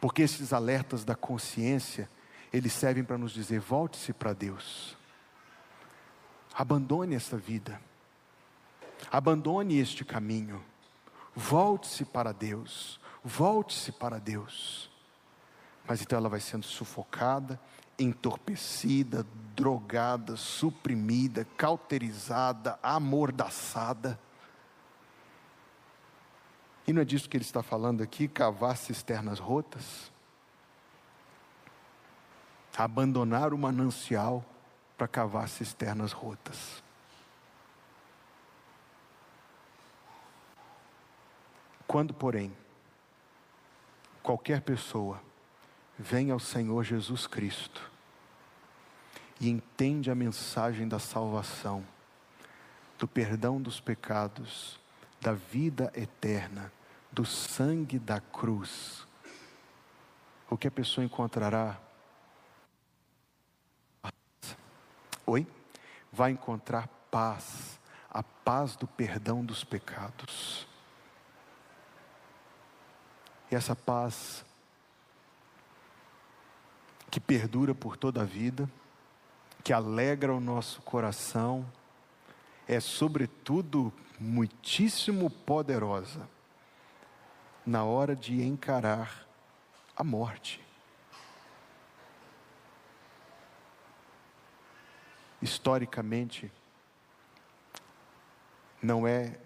Porque 0.01 0.23
esses 0.23 0.53
alertas 0.53 1.05
da 1.05 1.15
consciência, 1.15 2.09
eles 2.53 2.73
servem 2.73 3.05
para 3.05 3.19
nos 3.19 3.33
dizer: 3.33 3.61
volte-se 3.61 4.13
para 4.13 4.33
Deus, 4.33 4.97
abandone 6.55 7.15
essa 7.15 7.37
vida, 7.37 7.81
abandone 9.11 9.79
este 9.79 10.05
caminho, 10.05 10.63
volte-se 11.35 12.05
para 12.05 12.33
Deus, 12.33 13.01
volte-se 13.25 13.93
para 13.93 14.19
Deus. 14.19 14.91
Mas 15.87 16.03
então 16.03 16.19
ela 16.19 16.29
vai 16.29 16.41
sendo 16.41 16.67
sufocada, 16.67 17.59
entorpecida, 17.99 19.27
drogada, 19.59 20.37
suprimida, 20.37 21.45
cauterizada, 21.57 22.79
amordaçada. 22.81 24.19
E 26.87 26.93
não 26.93 27.03
é 27.03 27.05
disso 27.05 27.29
que 27.29 27.37
ele 27.37 27.45
está 27.45 27.63
falando 27.63 28.01
aqui, 28.01 28.29
cavar 28.29 28.77
cisternas 28.77 29.41
rotas? 29.41 30.13
Abandonar 32.77 33.53
o 33.53 33.59
manancial 33.59 34.45
para 34.97 35.09
cavar 35.09 35.49
cisternas 35.49 36.13
rotas. 36.13 36.83
Quando, 41.85 42.15
porém, 42.15 42.57
qualquer 44.23 44.61
pessoa 44.61 45.21
vem 45.99 46.31
ao 46.31 46.39
Senhor 46.39 46.85
Jesus 46.85 47.27
Cristo 47.27 47.88
e 49.41 49.49
entende 49.49 50.11
a 50.11 50.15
mensagem 50.15 50.89
da 50.89 50.99
salvação, 50.99 51.85
do 52.99 53.07
perdão 53.07 53.61
dos 53.61 53.81
pecados, 53.81 54.79
da 55.21 55.33
vida 55.33 55.93
eterna, 55.95 56.73
do 57.13 57.25
sangue 57.25 57.99
da 57.99 58.21
cruz, 58.21 59.07
o 60.51 60.57
que 60.57 60.67
a 60.67 60.71
pessoa 60.71 61.05
encontrará? 61.05 61.79
Oi? 65.27 65.47
Vai 66.11 66.31
encontrar 66.31 66.89
paz, 67.11 67.79
a 68.09 68.23
paz 68.23 68.75
do 68.75 68.87
perdão 68.87 69.45
dos 69.45 69.63
pecados. 69.63 70.67
E 73.51 73.55
essa 73.55 73.77
paz 73.77 74.45
que 77.11 77.21
perdura 77.21 77.75
por 77.75 77.97
toda 77.97 78.23
a 78.23 78.25
vida, 78.25 78.69
que 79.69 79.73
alegra 79.75 80.33
o 80.33 80.41
nosso 80.41 80.81
coração, 80.81 81.71
é 82.67 82.81
sobretudo 82.81 83.93
muitíssimo 84.19 85.29
poderosa 85.29 86.27
na 87.67 87.85
hora 87.85 88.17
de 88.17 88.43
encarar 88.43 89.29
a 89.95 90.03
morte. 90.03 90.65
Historicamente, 95.43 96.51
não 98.83 99.07
é 99.07 99.39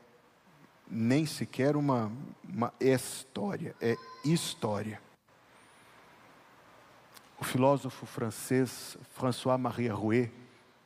nem 0.88 1.26
sequer 1.26 1.74
uma, 1.74 2.12
uma 2.44 2.72
história, 2.78 3.74
é 3.80 3.96
história. 4.24 5.02
O 7.42 7.44
filósofo 7.44 8.06
francês 8.06 8.96
François-Marie 9.16 9.88
Rouet, 9.88 10.30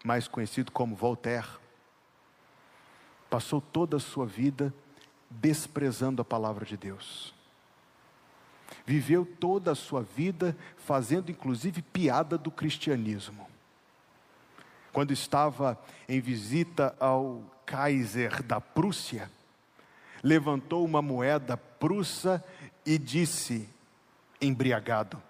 mais 0.03 0.27
conhecido 0.27 0.73
como 0.73 0.97
Voltaire, 0.97 1.47
passou 3.29 3.61
toda 3.61 3.99
a 3.99 4.01
sua 4.01 4.25
vida 4.25 4.73
desprezando 5.29 6.23
a 6.23 6.25
palavra 6.25 6.65
de 6.65 6.75
Deus. 6.75 7.35
Viveu 8.87 9.27
toda 9.27 9.73
a 9.73 9.75
sua 9.75 10.01
vida 10.03 10.57
fazendo 10.79 11.31
inclusive 11.31 11.83
piada 11.83 12.39
do 12.39 12.51
cristianismo. 12.51 13.47
Quando 14.95 15.13
estava 15.13 15.79
em 16.09 16.23
visita 16.23 16.97
ao 16.99 17.43
Kaiser 17.67 18.43
da 18.43 18.63
Prússia, 18.63 19.31
levantou 20.23 20.87
uma 20.87 21.03
moeda 21.03 21.55
prussa 21.55 22.43
e 22.87 22.97
disse, 22.97 23.69
embriagado: 24.41 25.23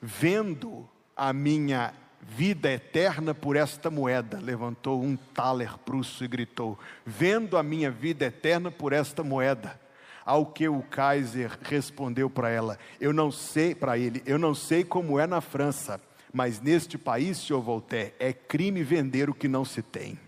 Vendo 0.00 0.88
a 1.16 1.32
minha 1.32 1.92
vida 2.22 2.70
eterna 2.70 3.34
por 3.34 3.56
esta 3.56 3.90
moeda, 3.90 4.38
levantou 4.38 5.02
um 5.02 5.16
taler 5.16 5.76
prusso 5.78 6.24
e 6.24 6.28
gritou: 6.28 6.78
Vendo 7.04 7.56
a 7.56 7.62
minha 7.62 7.90
vida 7.90 8.26
eterna 8.26 8.70
por 8.70 8.92
esta 8.92 9.22
moeda. 9.22 9.80
Ao 10.24 10.44
que 10.44 10.68
o 10.68 10.82
Kaiser 10.82 11.58
respondeu 11.62 12.28
para 12.28 12.50
ela: 12.50 12.78
Eu 13.00 13.12
não 13.12 13.32
sei, 13.32 13.74
para 13.74 13.96
ele, 13.96 14.22
eu 14.26 14.38
não 14.38 14.54
sei 14.54 14.84
como 14.84 15.18
é 15.18 15.26
na 15.26 15.40
França, 15.40 16.00
mas 16.32 16.60
neste 16.60 16.98
país, 16.98 17.38
senhor 17.38 17.62
Voltaire, 17.62 18.14
é 18.18 18.32
crime 18.32 18.82
vender 18.82 19.30
o 19.30 19.34
que 19.34 19.48
não 19.48 19.64
se 19.64 19.82
tem. 19.82 20.18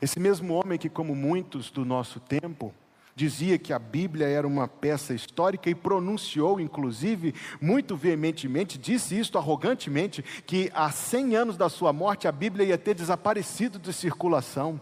Esse 0.00 0.18
mesmo 0.18 0.54
homem 0.54 0.78
que, 0.78 0.88
como 0.88 1.14
muitos 1.14 1.70
do 1.70 1.84
nosso 1.84 2.20
tempo, 2.20 2.74
dizia 3.16 3.58
que 3.58 3.72
a 3.72 3.78
Bíblia 3.78 4.28
era 4.28 4.46
uma 4.46 4.68
peça 4.68 5.14
histórica 5.14 5.70
e 5.70 5.74
pronunciou, 5.74 6.60
inclusive, 6.60 7.34
muito 7.58 7.96
veementemente, 7.96 8.76
disse 8.76 9.18
isto 9.18 9.38
arrogantemente, 9.38 10.22
que 10.22 10.70
há 10.74 10.90
100 10.90 11.34
anos 11.34 11.56
da 11.56 11.70
sua 11.70 11.94
morte 11.94 12.28
a 12.28 12.32
Bíblia 12.32 12.66
ia 12.66 12.76
ter 12.76 12.94
desaparecido 12.94 13.78
de 13.78 13.90
circulação. 13.90 14.78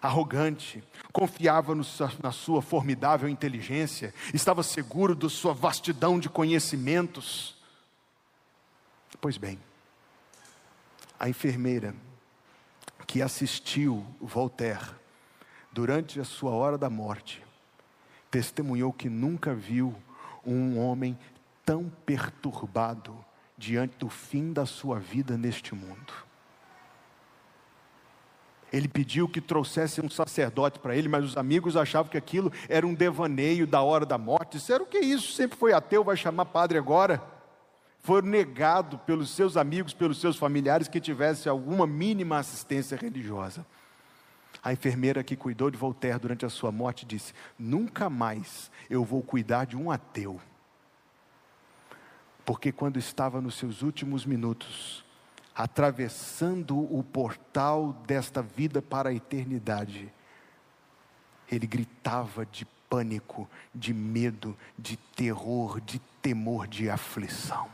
Arrogante, 0.00 0.82
confiava 1.12 1.74
no, 1.74 1.84
na 2.22 2.32
sua 2.32 2.62
formidável 2.62 3.28
inteligência, 3.28 4.14
estava 4.32 4.62
seguro 4.62 5.14
da 5.14 5.28
sua 5.28 5.52
vastidão 5.52 6.18
de 6.18 6.30
conhecimentos. 6.30 7.56
Pois 9.20 9.36
bem, 9.36 9.58
a 11.20 11.28
enfermeira 11.28 11.94
que 13.06 13.20
assistiu 13.20 14.04
Voltaire 14.18 15.03
durante 15.74 16.20
a 16.20 16.24
sua 16.24 16.52
hora 16.52 16.78
da 16.78 16.88
morte, 16.88 17.42
testemunhou 18.30 18.92
que 18.92 19.08
nunca 19.08 19.52
viu 19.52 19.92
um 20.46 20.78
homem 20.78 21.18
tão 21.66 21.90
perturbado 22.06 23.12
diante 23.58 23.96
do 23.98 24.08
fim 24.08 24.52
da 24.52 24.64
sua 24.64 25.00
vida 25.00 25.36
neste 25.36 25.74
mundo. 25.74 26.12
Ele 28.72 28.88
pediu 28.88 29.28
que 29.28 29.40
trouxesse 29.40 30.00
um 30.00 30.08
sacerdote 30.08 30.78
para 30.78 30.96
ele, 30.96 31.08
mas 31.08 31.24
os 31.24 31.36
amigos 31.36 31.76
achavam 31.76 32.10
que 32.10 32.18
aquilo 32.18 32.52
era 32.68 32.86
um 32.86 32.94
devaneio 32.94 33.66
da 33.66 33.82
hora 33.82 34.06
da 34.06 34.18
morte. 34.18 34.58
Disseram: 34.58 34.86
que 34.86 34.98
isso? 34.98 35.32
Sempre 35.32 35.58
foi 35.58 35.72
ateu, 35.72 36.04
vai 36.04 36.16
chamar 36.16 36.46
padre 36.46 36.78
agora 36.78 37.34
foi 38.04 38.20
negado 38.20 38.98
pelos 38.98 39.30
seus 39.30 39.56
amigos, 39.56 39.94
pelos 39.94 40.20
seus 40.20 40.36
familiares 40.36 40.88
que 40.88 41.00
tivesse 41.00 41.48
alguma 41.48 41.86
mínima 41.86 42.36
assistência 42.36 42.98
religiosa. 42.98 43.64
A 44.64 44.72
enfermeira 44.72 45.22
que 45.22 45.36
cuidou 45.36 45.70
de 45.70 45.76
Voltaire 45.76 46.18
durante 46.18 46.46
a 46.46 46.48
sua 46.48 46.72
morte 46.72 47.04
disse: 47.04 47.34
Nunca 47.58 48.08
mais 48.08 48.70
eu 48.88 49.04
vou 49.04 49.22
cuidar 49.22 49.66
de 49.66 49.76
um 49.76 49.90
ateu. 49.90 50.40
Porque 52.46 52.72
quando 52.72 52.98
estava 52.98 53.42
nos 53.42 53.56
seus 53.56 53.82
últimos 53.82 54.24
minutos, 54.24 55.04
atravessando 55.54 56.78
o 56.78 57.02
portal 57.02 57.92
desta 58.06 58.40
vida 58.40 58.80
para 58.80 59.10
a 59.10 59.14
eternidade, 59.14 60.10
ele 61.52 61.66
gritava 61.66 62.46
de 62.46 62.64
pânico, 62.88 63.48
de 63.74 63.92
medo, 63.92 64.56
de 64.78 64.96
terror, 64.96 65.78
de 65.78 65.98
temor, 66.22 66.66
de 66.66 66.88
aflição. 66.88 67.68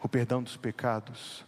O 0.00 0.08
perdão 0.08 0.42
dos 0.42 0.56
pecados 0.56 1.44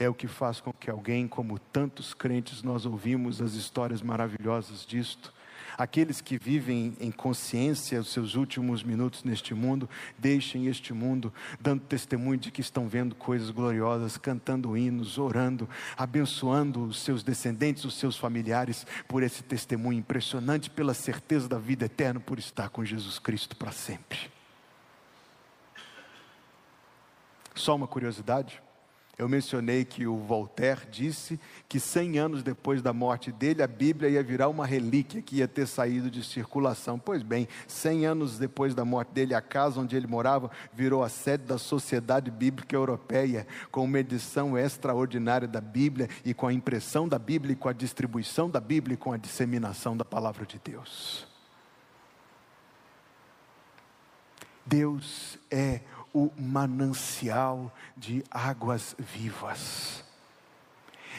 é 0.00 0.08
o 0.08 0.14
que 0.14 0.26
faz 0.26 0.62
com 0.62 0.72
que 0.72 0.90
alguém, 0.90 1.28
como 1.28 1.58
tantos 1.58 2.14
crentes, 2.14 2.62
nós 2.62 2.86
ouvimos 2.86 3.42
as 3.42 3.52
histórias 3.52 4.00
maravilhosas 4.00 4.86
disto. 4.86 5.30
Aqueles 5.76 6.22
que 6.22 6.38
vivem 6.38 6.96
em 6.98 7.10
consciência 7.10 8.00
os 8.00 8.08
seus 8.08 8.34
últimos 8.34 8.82
minutos 8.82 9.24
neste 9.24 9.54
mundo, 9.54 9.88
deixem 10.18 10.66
este 10.68 10.94
mundo 10.94 11.32
dando 11.60 11.82
testemunho 11.82 12.38
de 12.38 12.50
que 12.50 12.62
estão 12.62 12.88
vendo 12.88 13.14
coisas 13.14 13.50
gloriosas, 13.50 14.16
cantando 14.16 14.74
hinos, 14.74 15.18
orando, 15.18 15.68
abençoando 15.98 16.84
os 16.84 17.00
seus 17.00 17.22
descendentes, 17.22 17.84
os 17.84 17.94
seus 17.94 18.16
familiares, 18.16 18.86
por 19.06 19.22
esse 19.22 19.42
testemunho 19.42 19.98
impressionante, 19.98 20.70
pela 20.70 20.94
certeza 20.94 21.46
da 21.46 21.58
vida 21.58 21.84
eterna, 21.84 22.20
por 22.20 22.38
estar 22.38 22.70
com 22.70 22.82
Jesus 22.82 23.18
Cristo 23.18 23.54
para 23.54 23.70
sempre. 23.70 24.18
Só 27.54 27.76
uma 27.76 27.86
curiosidade. 27.86 28.62
Eu 29.20 29.28
mencionei 29.28 29.84
que 29.84 30.06
o 30.06 30.16
Voltaire 30.16 30.80
disse 30.90 31.38
que 31.68 31.78
100 31.78 32.18
anos 32.18 32.42
depois 32.42 32.80
da 32.80 32.90
morte 32.90 33.30
dele, 33.30 33.62
a 33.62 33.66
Bíblia 33.66 34.08
ia 34.08 34.22
virar 34.22 34.48
uma 34.48 34.64
relíquia 34.64 35.20
que 35.20 35.36
ia 35.36 35.46
ter 35.46 35.66
saído 35.66 36.10
de 36.10 36.24
circulação. 36.24 36.98
Pois 36.98 37.22
bem, 37.22 37.46
100 37.68 38.06
anos 38.06 38.38
depois 38.38 38.74
da 38.74 38.82
morte 38.82 39.12
dele, 39.12 39.34
a 39.34 39.42
casa 39.42 39.78
onde 39.78 39.94
ele 39.94 40.06
morava 40.06 40.50
virou 40.72 41.04
a 41.04 41.10
sede 41.10 41.44
da 41.44 41.58
Sociedade 41.58 42.30
Bíblica 42.30 42.74
Europeia, 42.74 43.46
com 43.70 43.84
uma 43.84 43.98
edição 43.98 44.56
extraordinária 44.56 45.46
da 45.46 45.60
Bíblia 45.60 46.08
e 46.24 46.32
com 46.32 46.46
a 46.46 46.52
impressão 46.54 47.06
da 47.06 47.18
Bíblia 47.18 47.52
e 47.52 47.56
com 47.56 47.68
a 47.68 47.74
distribuição 47.74 48.48
da 48.48 48.58
Bíblia 48.58 48.94
e 48.94 48.96
com 48.96 49.12
a 49.12 49.18
disseminação 49.18 49.94
da 49.94 50.04
palavra 50.06 50.46
de 50.46 50.58
Deus. 50.64 51.28
Deus 54.64 55.36
é 55.50 55.80
o 56.12 56.30
manancial 56.36 57.72
de 57.96 58.24
águas 58.30 58.94
vivas. 58.98 60.09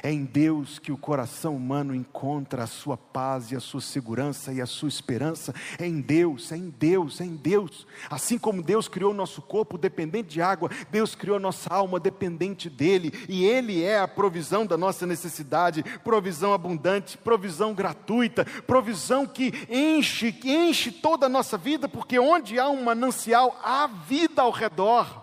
É 0.04 0.12
em 0.12 0.26
Deus 0.26 0.80
que 0.80 0.92
o 0.92 0.98
coração 0.98 1.56
humano 1.56 1.94
encontra 1.94 2.64
a 2.64 2.68
sua 2.68 2.98
paz 2.98 3.52
e 3.52 3.56
a 3.56 3.60
sua 3.60 3.82
segurança 3.82 4.52
e 4.52 4.60
a 4.60 4.66
sua 4.66 4.90
esperança. 4.90 5.54
É 5.78 5.86
em 5.86 6.02
Deus, 6.02 6.52
é 6.52 6.58
em 6.58 6.70
Deus, 6.70 7.22
é 7.22 7.26
em 7.26 7.36
Deus. 7.36 7.86
Assim 8.10 8.38
como 8.38 8.64
Deus 8.64 8.88
criou 8.88 9.12
o 9.12 9.16
nosso 9.16 9.44
corpo 9.44 9.78
dependente 9.78 10.30
de 10.30 10.42
água, 10.42 10.72
Deus 10.90 11.14
criou 11.14 11.38
a 11.38 11.40
nossa 11.40 11.72
alma 11.72 12.00
dependente 12.00 12.68
dele, 12.68 13.12
e 13.30 13.46
Ele 13.46 13.84
é 13.84 14.00
a 14.00 14.08
provisão 14.08 14.66
da 14.66 14.76
nossa 14.76 15.06
necessidade, 15.06 15.84
provisão 16.04 16.52
abundante, 16.52 17.18
provisão 17.18 17.74
gratuita, 17.74 18.44
provisão 18.66 19.28
que 19.28 19.54
enche, 19.70 20.32
que 20.32 20.52
enche 20.52 20.92
toda 20.92 21.28
a 21.28 21.30
nossa 21.30 21.58
vida, 21.58 21.88
porque 21.88 22.18
onde 22.18 22.60
há 22.60 22.68
um 22.70 22.84
manancial, 22.84 23.60
há 23.64 23.86
vida 23.86 24.42
ao 24.42 24.52
redor. 24.52 25.21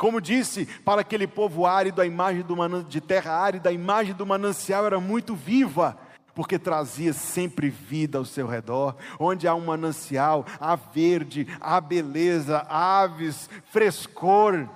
Como 0.00 0.18
disse, 0.18 0.64
para 0.82 1.02
aquele 1.02 1.26
povo 1.26 1.66
árido, 1.66 2.00
a 2.00 2.06
imagem 2.06 2.42
de 2.88 3.02
terra 3.02 3.32
árida, 3.32 3.68
a 3.68 3.72
imagem 3.72 4.14
do 4.14 4.24
manancial 4.24 4.86
era 4.86 4.98
muito 4.98 5.34
viva, 5.34 5.94
porque 6.34 6.58
trazia 6.58 7.12
sempre 7.12 7.68
vida 7.68 8.16
ao 8.16 8.24
seu 8.24 8.46
redor. 8.46 8.96
Onde 9.18 9.46
há 9.46 9.54
um 9.54 9.66
manancial, 9.66 10.46
há 10.58 10.74
verde, 10.74 11.46
há 11.60 11.78
beleza, 11.82 12.66
aves, 12.70 13.50
frescor, 13.70 14.66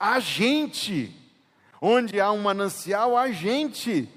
há 0.00 0.18
gente. 0.20 1.14
Onde 1.78 2.18
há 2.18 2.32
um 2.32 2.40
manancial, 2.40 3.14
há 3.14 3.30
gente. 3.30 4.08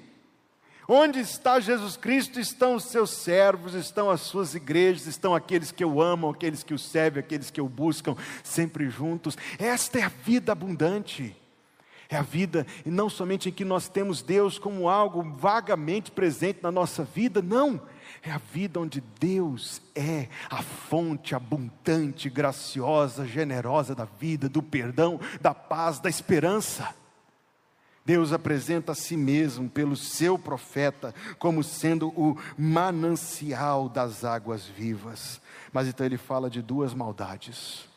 Onde 0.92 1.20
está 1.20 1.60
Jesus 1.60 1.96
Cristo, 1.96 2.40
estão 2.40 2.74
os 2.74 2.82
seus 2.82 3.10
servos, 3.10 3.74
estão 3.74 4.10
as 4.10 4.22
suas 4.22 4.56
igrejas, 4.56 5.06
estão 5.06 5.32
aqueles 5.36 5.70
que 5.70 5.84
o 5.84 6.02
amam, 6.02 6.32
aqueles 6.32 6.64
que 6.64 6.74
o 6.74 6.78
servem, 6.80 7.20
aqueles 7.20 7.48
que 7.48 7.60
o 7.60 7.68
buscam, 7.68 8.16
sempre 8.42 8.90
juntos. 8.90 9.38
Esta 9.56 10.00
é 10.00 10.02
a 10.02 10.08
vida 10.08 10.50
abundante. 10.50 11.36
É 12.08 12.16
a 12.16 12.22
vida, 12.22 12.66
e 12.84 12.90
não 12.90 13.08
somente 13.08 13.48
em 13.48 13.52
que 13.52 13.64
nós 13.64 13.88
temos 13.88 14.20
Deus 14.20 14.58
como 14.58 14.88
algo 14.88 15.22
vagamente 15.22 16.10
presente 16.10 16.58
na 16.60 16.72
nossa 16.72 17.04
vida, 17.04 17.40
não. 17.40 17.80
É 18.20 18.32
a 18.32 18.38
vida 18.52 18.80
onde 18.80 19.00
Deus 19.20 19.80
é 19.94 20.26
a 20.50 20.60
fonte 20.60 21.36
abundante, 21.36 22.28
graciosa, 22.28 23.24
generosa 23.24 23.94
da 23.94 24.06
vida, 24.06 24.48
do 24.48 24.60
perdão, 24.60 25.20
da 25.40 25.54
paz, 25.54 26.00
da 26.00 26.10
esperança. 26.10 26.92
Deus 28.04 28.32
apresenta 28.32 28.92
a 28.92 28.94
si 28.94 29.16
mesmo, 29.16 29.68
pelo 29.68 29.94
seu 29.94 30.38
profeta, 30.38 31.14
como 31.38 31.62
sendo 31.62 32.08
o 32.08 32.36
manancial 32.56 33.88
das 33.88 34.24
águas 34.24 34.64
vivas. 34.64 35.40
Mas 35.72 35.86
então 35.86 36.06
ele 36.06 36.16
fala 36.16 36.48
de 36.48 36.62
duas 36.62 36.94
maldades. 36.94 37.88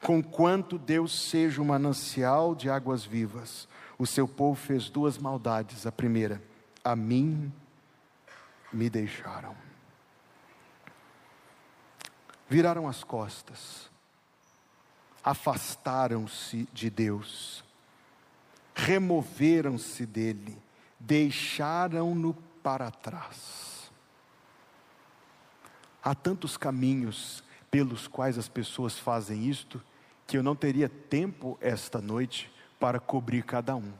Conquanto 0.00 0.78
Deus 0.78 1.28
seja 1.28 1.60
o 1.60 1.64
manancial 1.64 2.54
de 2.54 2.70
águas 2.70 3.04
vivas, 3.04 3.68
o 3.98 4.06
seu 4.06 4.26
povo 4.26 4.54
fez 4.54 4.88
duas 4.88 5.18
maldades. 5.18 5.86
A 5.86 5.92
primeira, 5.92 6.42
a 6.84 6.94
mim 6.94 7.52
me 8.72 8.88
deixaram. 8.88 9.54
Viraram 12.48 12.86
as 12.86 13.02
costas, 13.02 13.90
afastaram-se 15.24 16.68
de 16.72 16.90
Deus 16.90 17.64
removeram-se 18.74 20.06
dele, 20.06 20.56
deixaram-no 20.98 22.34
para 22.62 22.90
trás. 22.90 23.90
Há 26.02 26.14
tantos 26.14 26.56
caminhos 26.56 27.44
pelos 27.70 28.06
quais 28.06 28.36
as 28.38 28.48
pessoas 28.48 28.98
fazem 28.98 29.48
isto, 29.48 29.82
que 30.26 30.36
eu 30.36 30.42
não 30.42 30.56
teria 30.56 30.88
tempo 30.88 31.58
esta 31.60 32.00
noite 32.00 32.50
para 32.78 32.98
cobrir 32.98 33.44
cada 33.44 33.76
um. 33.76 33.92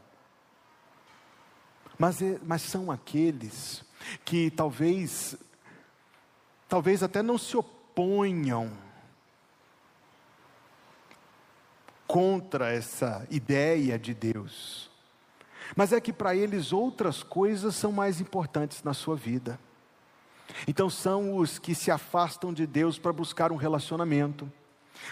Mas, 1.98 2.20
é, 2.20 2.38
mas 2.42 2.62
são 2.62 2.90
aqueles 2.90 3.84
que 4.24 4.50
talvez, 4.50 5.36
talvez 6.68 7.02
até 7.02 7.22
não 7.22 7.38
se 7.38 7.56
oponham 7.56 8.72
contra 12.12 12.70
essa 12.70 13.26
ideia 13.30 13.98
de 13.98 14.12
Deus, 14.12 14.90
mas 15.74 15.94
é 15.94 16.00
que 16.00 16.12
para 16.12 16.36
eles 16.36 16.70
outras 16.70 17.22
coisas 17.22 17.74
são 17.74 17.90
mais 17.90 18.20
importantes 18.20 18.82
na 18.82 18.92
sua 18.92 19.16
vida. 19.16 19.58
Então 20.68 20.90
são 20.90 21.38
os 21.38 21.58
que 21.58 21.74
se 21.74 21.90
afastam 21.90 22.52
de 22.52 22.66
Deus 22.66 22.98
para 22.98 23.14
buscar 23.14 23.50
um 23.50 23.56
relacionamento, 23.56 24.46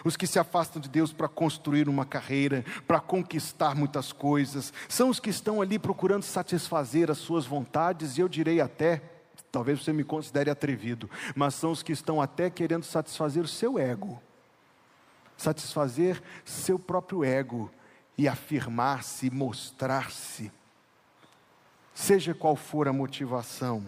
os 0.04 0.14
que 0.14 0.26
se 0.26 0.38
afastam 0.38 0.78
de 0.78 0.90
Deus 0.90 1.10
para 1.10 1.26
construir 1.26 1.88
uma 1.88 2.04
carreira, 2.04 2.66
para 2.86 3.00
conquistar 3.00 3.74
muitas 3.74 4.12
coisas, 4.12 4.70
são 4.86 5.08
os 5.08 5.18
que 5.18 5.30
estão 5.30 5.62
ali 5.62 5.78
procurando 5.78 6.24
satisfazer 6.24 7.10
as 7.10 7.16
suas 7.16 7.46
vontades, 7.46 8.18
e 8.18 8.20
eu 8.20 8.28
direi 8.28 8.60
até, 8.60 9.00
talvez 9.50 9.82
você 9.82 9.90
me 9.90 10.04
considere 10.04 10.50
atrevido, 10.50 11.08
mas 11.34 11.54
são 11.54 11.72
os 11.72 11.82
que 11.82 11.92
estão 11.92 12.20
até 12.20 12.50
querendo 12.50 12.84
satisfazer 12.84 13.42
o 13.42 13.48
seu 13.48 13.78
ego, 13.78 14.20
satisfazer 15.40 16.22
seu 16.44 16.79
próprio 16.79 17.24
ego 17.24 17.70
e 18.16 18.29
afirmar-se, 18.29 19.31
mostrar-se, 19.31 20.53
seja 21.94 22.35
qual 22.35 22.55
for 22.55 22.87
a 22.87 22.92
motivação 22.92 23.87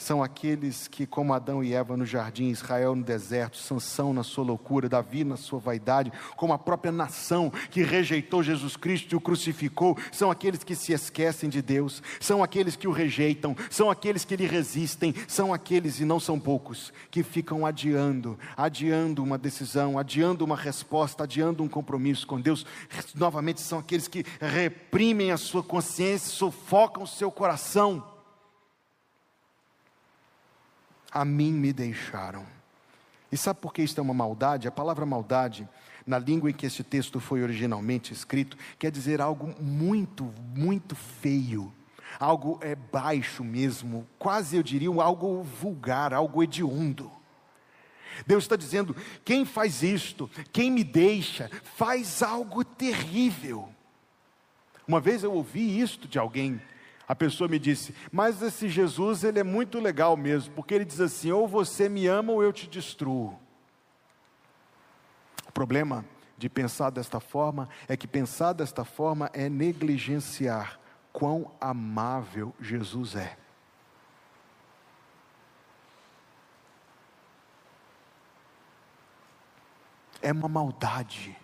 são 0.00 0.22
aqueles 0.22 0.88
que, 0.88 1.06
como 1.06 1.34
Adão 1.34 1.62
e 1.62 1.74
Eva 1.74 1.94
no 1.94 2.06
jardim, 2.06 2.48
Israel 2.48 2.96
no 2.96 3.04
deserto, 3.04 3.58
Sansão 3.58 4.14
na 4.14 4.22
sua 4.22 4.42
loucura, 4.42 4.88
Davi 4.88 5.24
na 5.24 5.36
sua 5.36 5.58
vaidade, 5.58 6.10
como 6.36 6.54
a 6.54 6.58
própria 6.58 6.90
nação 6.90 7.52
que 7.70 7.82
rejeitou 7.82 8.42
Jesus 8.42 8.76
Cristo 8.76 9.12
e 9.12 9.16
o 9.16 9.20
crucificou, 9.20 9.96
são 10.10 10.30
aqueles 10.30 10.64
que 10.64 10.74
se 10.74 10.94
esquecem 10.94 11.50
de 11.50 11.60
Deus, 11.60 12.02
são 12.18 12.42
aqueles 12.42 12.76
que 12.76 12.88
o 12.88 12.92
rejeitam, 12.92 13.54
são 13.68 13.90
aqueles 13.90 14.24
que 14.24 14.36
lhe 14.36 14.46
resistem, 14.46 15.14
são 15.28 15.52
aqueles, 15.52 16.00
e 16.00 16.04
não 16.06 16.18
são 16.18 16.40
poucos, 16.40 16.92
que 17.10 17.22
ficam 17.22 17.66
adiando, 17.66 18.38
adiando 18.56 19.22
uma 19.22 19.36
decisão, 19.36 19.98
adiando 19.98 20.46
uma 20.46 20.56
resposta, 20.56 21.24
adiando 21.24 21.62
um 21.62 21.68
compromisso 21.68 22.26
com 22.26 22.40
Deus. 22.40 22.64
Novamente, 23.14 23.60
são 23.60 23.78
aqueles 23.78 24.08
que 24.08 24.24
reprimem 24.40 25.30
a 25.30 25.36
sua 25.36 25.62
consciência, 25.62 26.30
sufocam 26.30 27.02
o 27.02 27.06
seu 27.06 27.30
coração 27.30 28.02
a 31.12 31.24
mim 31.24 31.52
me 31.52 31.72
deixaram. 31.72 32.46
E 33.32 33.36
sabe 33.36 33.60
por 33.60 33.72
que 33.72 33.82
isso 33.82 33.98
é 33.98 34.02
uma 34.02 34.14
maldade? 34.14 34.66
A 34.66 34.72
palavra 34.72 35.06
maldade, 35.06 35.68
na 36.06 36.18
língua 36.18 36.50
em 36.50 36.54
que 36.54 36.66
esse 36.66 36.82
texto 36.82 37.20
foi 37.20 37.42
originalmente 37.42 38.12
escrito, 38.12 38.56
quer 38.78 38.90
dizer 38.90 39.20
algo 39.20 39.54
muito, 39.62 40.32
muito 40.54 40.94
feio. 40.94 41.72
Algo 42.18 42.58
é 42.60 42.74
baixo 42.74 43.44
mesmo, 43.44 44.06
quase 44.18 44.56
eu 44.56 44.62
diria 44.62 44.90
algo 45.00 45.42
vulgar, 45.44 46.12
algo 46.12 46.42
hediondo. 46.42 47.10
Deus 48.26 48.44
está 48.44 48.56
dizendo: 48.56 48.96
quem 49.24 49.44
faz 49.44 49.82
isto, 49.82 50.28
quem 50.52 50.70
me 50.70 50.82
deixa, 50.82 51.48
faz 51.76 52.22
algo 52.22 52.64
terrível. 52.64 53.68
Uma 54.86 55.00
vez 55.00 55.22
eu 55.22 55.32
ouvi 55.32 55.80
isto 55.80 56.08
de 56.08 56.18
alguém 56.18 56.60
a 57.10 57.14
pessoa 57.16 57.48
me 57.48 57.58
disse: 57.58 57.92
Mas 58.12 58.40
esse 58.40 58.68
Jesus, 58.68 59.24
ele 59.24 59.40
é 59.40 59.42
muito 59.42 59.80
legal 59.80 60.16
mesmo, 60.16 60.54
porque 60.54 60.72
ele 60.72 60.84
diz 60.84 61.00
assim: 61.00 61.32
ou 61.32 61.48
você 61.48 61.88
me 61.88 62.06
ama 62.06 62.32
ou 62.32 62.40
eu 62.40 62.52
te 62.52 62.68
destruo. 62.68 63.36
O 65.48 65.50
problema 65.50 66.04
de 66.38 66.48
pensar 66.48 66.90
desta 66.90 67.18
forma 67.18 67.68
é 67.88 67.96
que 67.96 68.06
pensar 68.06 68.52
desta 68.52 68.84
forma 68.84 69.28
é 69.32 69.48
negligenciar 69.48 70.78
quão 71.12 71.50
amável 71.60 72.54
Jesus 72.60 73.16
é. 73.16 73.36
É 80.22 80.30
uma 80.30 80.48
maldade 80.48 81.36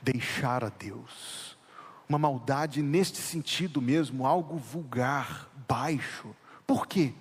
deixar 0.00 0.62
a 0.62 0.68
Deus 0.68 1.60
uma 2.08 2.18
maldade 2.18 2.82
neste 2.82 3.18
sentido 3.18 3.80
mesmo, 3.80 4.26
algo 4.26 4.56
vulgar, 4.56 5.48
baixo. 5.68 6.34
Por 6.66 6.86
quê? 6.86 7.12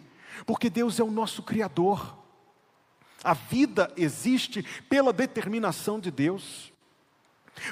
Porque 0.46 0.70
Deus 0.70 1.00
é 1.00 1.04
o 1.04 1.12
nosso 1.12 1.44
Criador. 1.44 2.18
A 3.24 3.34
vida 3.34 3.92
existe 3.96 4.64
pela 4.90 5.14
determinação 5.14 6.00
de 6.00 6.10
Deus, 6.10 6.74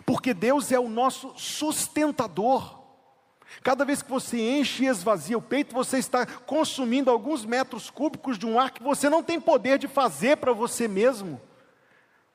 porque 0.05 0.33
Deus 0.33 0.71
é 0.71 0.79
o 0.79 0.89
nosso 0.89 1.33
sustentador. 1.35 2.79
Cada 3.63 3.83
vez 3.83 4.03
que 4.03 4.11
você 4.11 4.39
enche 4.59 4.83
e 4.83 4.87
esvazia 4.87 5.37
o 5.37 5.41
peito, 5.41 5.73
você 5.73 5.97
está 5.97 6.25
consumindo 6.25 7.09
alguns 7.09 7.45
metros 7.45 7.89
cúbicos 7.89 8.37
de 8.37 8.45
um 8.45 8.59
ar 8.59 8.69
que 8.69 8.83
você 8.83 9.09
não 9.09 9.23
tem 9.23 9.41
poder 9.41 9.79
de 9.79 9.87
fazer 9.87 10.37
para 10.37 10.53
você 10.53 10.87
mesmo 10.87 11.41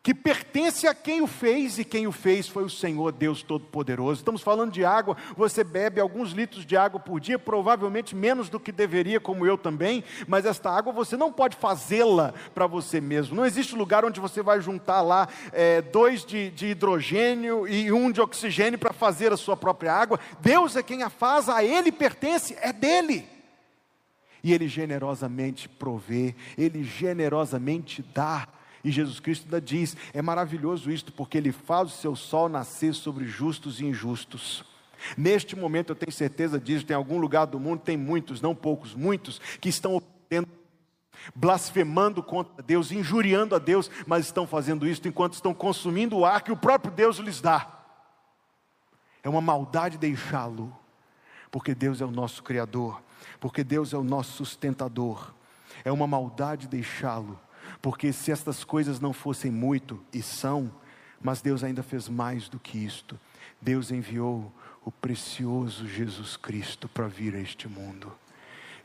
que 0.04 0.12
pertence 0.12 0.86
a 0.86 0.94
quem 0.94 1.22
o 1.22 1.26
fez, 1.26 1.78
e 1.78 1.84
quem 1.84 2.06
o 2.06 2.12
fez 2.12 2.46
foi 2.46 2.62
o 2.62 2.68
Senhor 2.68 3.10
Deus 3.10 3.42
Todo-Poderoso. 3.42 4.20
Estamos 4.20 4.42
falando 4.42 4.70
de 4.70 4.84
água, 4.84 5.16
você 5.34 5.64
bebe 5.64 5.98
alguns 5.98 6.32
litros 6.32 6.66
de 6.66 6.76
água 6.76 7.00
por 7.00 7.18
dia, 7.18 7.38
provavelmente 7.38 8.14
menos 8.14 8.50
do 8.50 8.60
que 8.60 8.70
deveria, 8.70 9.18
como 9.18 9.46
eu 9.46 9.56
também, 9.56 10.04
mas 10.28 10.44
esta 10.44 10.70
água 10.70 10.92
você 10.92 11.16
não 11.16 11.32
pode 11.32 11.56
fazê-la 11.56 12.34
para 12.54 12.66
você 12.66 13.00
mesmo. 13.00 13.34
Não 13.34 13.46
existe 13.46 13.74
lugar 13.74 14.04
onde 14.04 14.20
você 14.20 14.42
vai 14.42 14.60
juntar 14.60 15.00
lá 15.00 15.26
é, 15.52 15.80
dois 15.80 16.22
de, 16.22 16.50
de 16.50 16.66
hidrogênio 16.66 17.66
e 17.66 17.90
um 17.90 18.12
de 18.12 18.20
oxigênio 18.20 18.78
para 18.78 18.92
fazer 18.92 19.32
a 19.32 19.38
sua 19.38 19.56
própria 19.56 19.94
água. 19.94 20.20
Deus 20.38 20.76
é 20.76 20.82
quem 20.82 21.02
a 21.02 21.08
faz, 21.08 21.48
a 21.48 21.64
Ele 21.64 21.90
pertence, 21.90 22.54
é 22.60 22.74
dele. 22.74 23.26
E 24.42 24.52
Ele 24.52 24.68
generosamente 24.68 25.66
provê, 25.66 26.34
Ele 26.58 26.84
generosamente 26.84 28.04
dá 28.14 28.46
e 28.84 28.90
Jesus 28.90 29.18
Cristo 29.18 29.44
ainda 29.44 29.60
diz: 29.60 29.96
é 30.12 30.20
maravilhoso 30.20 30.90
isto, 30.90 31.10
porque 31.10 31.38
Ele 31.38 31.50
faz 31.50 31.88
o 31.88 31.96
seu 31.96 32.14
sol 32.14 32.48
nascer 32.48 32.94
sobre 32.94 33.24
justos 33.24 33.80
e 33.80 33.86
injustos. 33.86 34.64
Neste 35.16 35.56
momento 35.56 35.90
eu 35.90 35.96
tenho 35.96 36.12
certeza 36.12 36.60
disso, 36.60 36.86
tem 36.86 36.96
algum 36.96 37.18
lugar 37.18 37.46
do 37.46 37.58
mundo, 37.58 37.80
tem 37.80 37.96
muitos, 37.96 38.40
não 38.40 38.54
poucos, 38.54 38.94
muitos, 38.94 39.40
que 39.60 39.68
estão 39.68 40.02
blasfemando 41.34 42.22
contra 42.22 42.62
Deus, 42.62 42.90
injuriando 42.92 43.54
a 43.54 43.58
Deus, 43.58 43.90
mas 44.06 44.26
estão 44.26 44.46
fazendo 44.46 44.86
isso 44.86 45.06
enquanto 45.06 45.34
estão 45.34 45.54
consumindo 45.54 46.18
o 46.18 46.24
ar 46.24 46.42
que 46.42 46.52
o 46.52 46.56
próprio 46.56 46.92
Deus 46.92 47.16
lhes 47.18 47.40
dá. 47.40 47.70
É 49.22 49.28
uma 49.28 49.40
maldade 49.40 49.96
deixá-lo, 49.96 50.76
porque 51.50 51.74
Deus 51.74 52.00
é 52.00 52.04
o 52.04 52.10
nosso 52.10 52.42
Criador, 52.42 53.02
porque 53.40 53.64
Deus 53.64 53.92
é 53.94 53.96
o 53.96 54.04
nosso 54.04 54.32
sustentador. 54.32 55.32
É 55.84 55.90
uma 55.90 56.06
maldade 56.06 56.68
deixá-lo, 56.68 57.38
porque 57.84 58.14
se 58.14 58.32
estas 58.32 58.64
coisas 58.64 58.98
não 58.98 59.12
fossem 59.12 59.50
muito, 59.50 60.02
e 60.10 60.22
são, 60.22 60.72
mas 61.20 61.42
Deus 61.42 61.62
ainda 61.62 61.82
fez 61.82 62.08
mais 62.08 62.48
do 62.48 62.58
que 62.58 62.78
isto. 62.78 63.20
Deus 63.60 63.90
enviou 63.90 64.50
o 64.82 64.90
precioso 64.90 65.86
Jesus 65.86 66.34
Cristo 66.34 66.88
para 66.88 67.06
vir 67.08 67.34
a 67.34 67.40
este 67.40 67.68
mundo. 67.68 68.10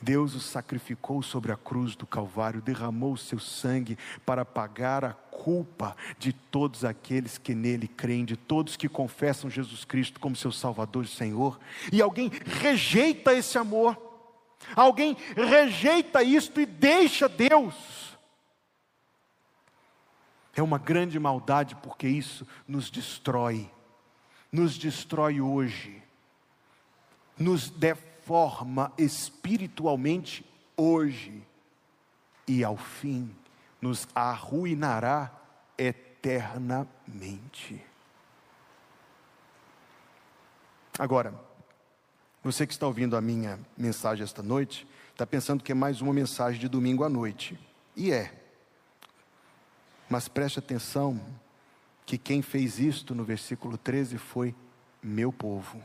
Deus 0.02 0.36
o 0.36 0.42
sacrificou 0.42 1.24
sobre 1.24 1.54
a 1.54 1.56
cruz 1.56 1.96
do 1.96 2.06
Calvário, 2.06 2.62
derramou 2.62 3.14
o 3.14 3.18
seu 3.18 3.40
sangue 3.40 3.98
para 4.26 4.44
pagar 4.44 5.06
a 5.06 5.14
culpa 5.14 5.96
de 6.18 6.34
todos 6.34 6.84
aqueles 6.84 7.38
que 7.38 7.56
nele 7.56 7.88
creem, 7.88 8.26
de 8.26 8.36
todos 8.36 8.76
que 8.76 8.90
confessam 8.90 9.50
Jesus 9.50 9.86
Cristo 9.86 10.20
como 10.20 10.36
seu 10.36 10.52
Salvador 10.52 11.06
e 11.06 11.08
Senhor. 11.08 11.58
E 11.90 12.02
alguém 12.02 12.30
rejeita 12.46 13.34
esse 13.34 13.58
amor, 13.58 13.98
alguém 14.76 15.16
rejeita 15.38 16.22
isto 16.22 16.60
e 16.60 16.66
deixa 16.66 17.30
Deus. 17.30 17.99
É 20.56 20.62
uma 20.62 20.78
grande 20.78 21.20
maldade 21.20 21.76
porque 21.76 22.08
isso 22.08 22.48
nos 22.68 22.90
destrói, 22.90 23.70
nos 24.52 24.78
destrói 24.78 25.42
hoje, 25.42 26.02
nos 27.38 27.70
deforma 27.70 28.92
espiritualmente 28.98 30.46
hoje 30.76 31.44
e 32.48 32.64
ao 32.64 32.78
fim 32.78 33.34
nos 33.82 34.08
arruinará 34.14 35.32
eternamente. 35.78 37.82
Agora, 40.98 41.34
você 42.44 42.68
que 42.68 42.74
está 42.74 42.88
ouvindo 42.88 43.16
a 43.16 43.22
minha 43.22 43.60
mensagem 43.78 44.24
esta 44.24 44.44
noite, 44.44 44.86
está 45.12 45.26
pensando 45.26 45.64
que 45.64 45.72
é 45.72 45.76
mais 45.76 46.02
uma 46.02 46.14
mensagem 46.14 46.60
de 46.60 46.68
domingo 46.68 47.04
à 47.04 47.10
noite. 47.10 47.58
E 47.96 48.12
é. 48.12 48.38
Mas 50.10 50.28
preste 50.28 50.58
atenção 50.58 51.22
que 52.06 52.17
quem 52.17 52.41
fez 52.41 52.80
isto 52.80 53.13
no 53.13 53.24
versículo 53.24 53.78
13 53.78 54.17
foi 54.17 54.56
meu 55.02 55.32
povo. 55.32 55.80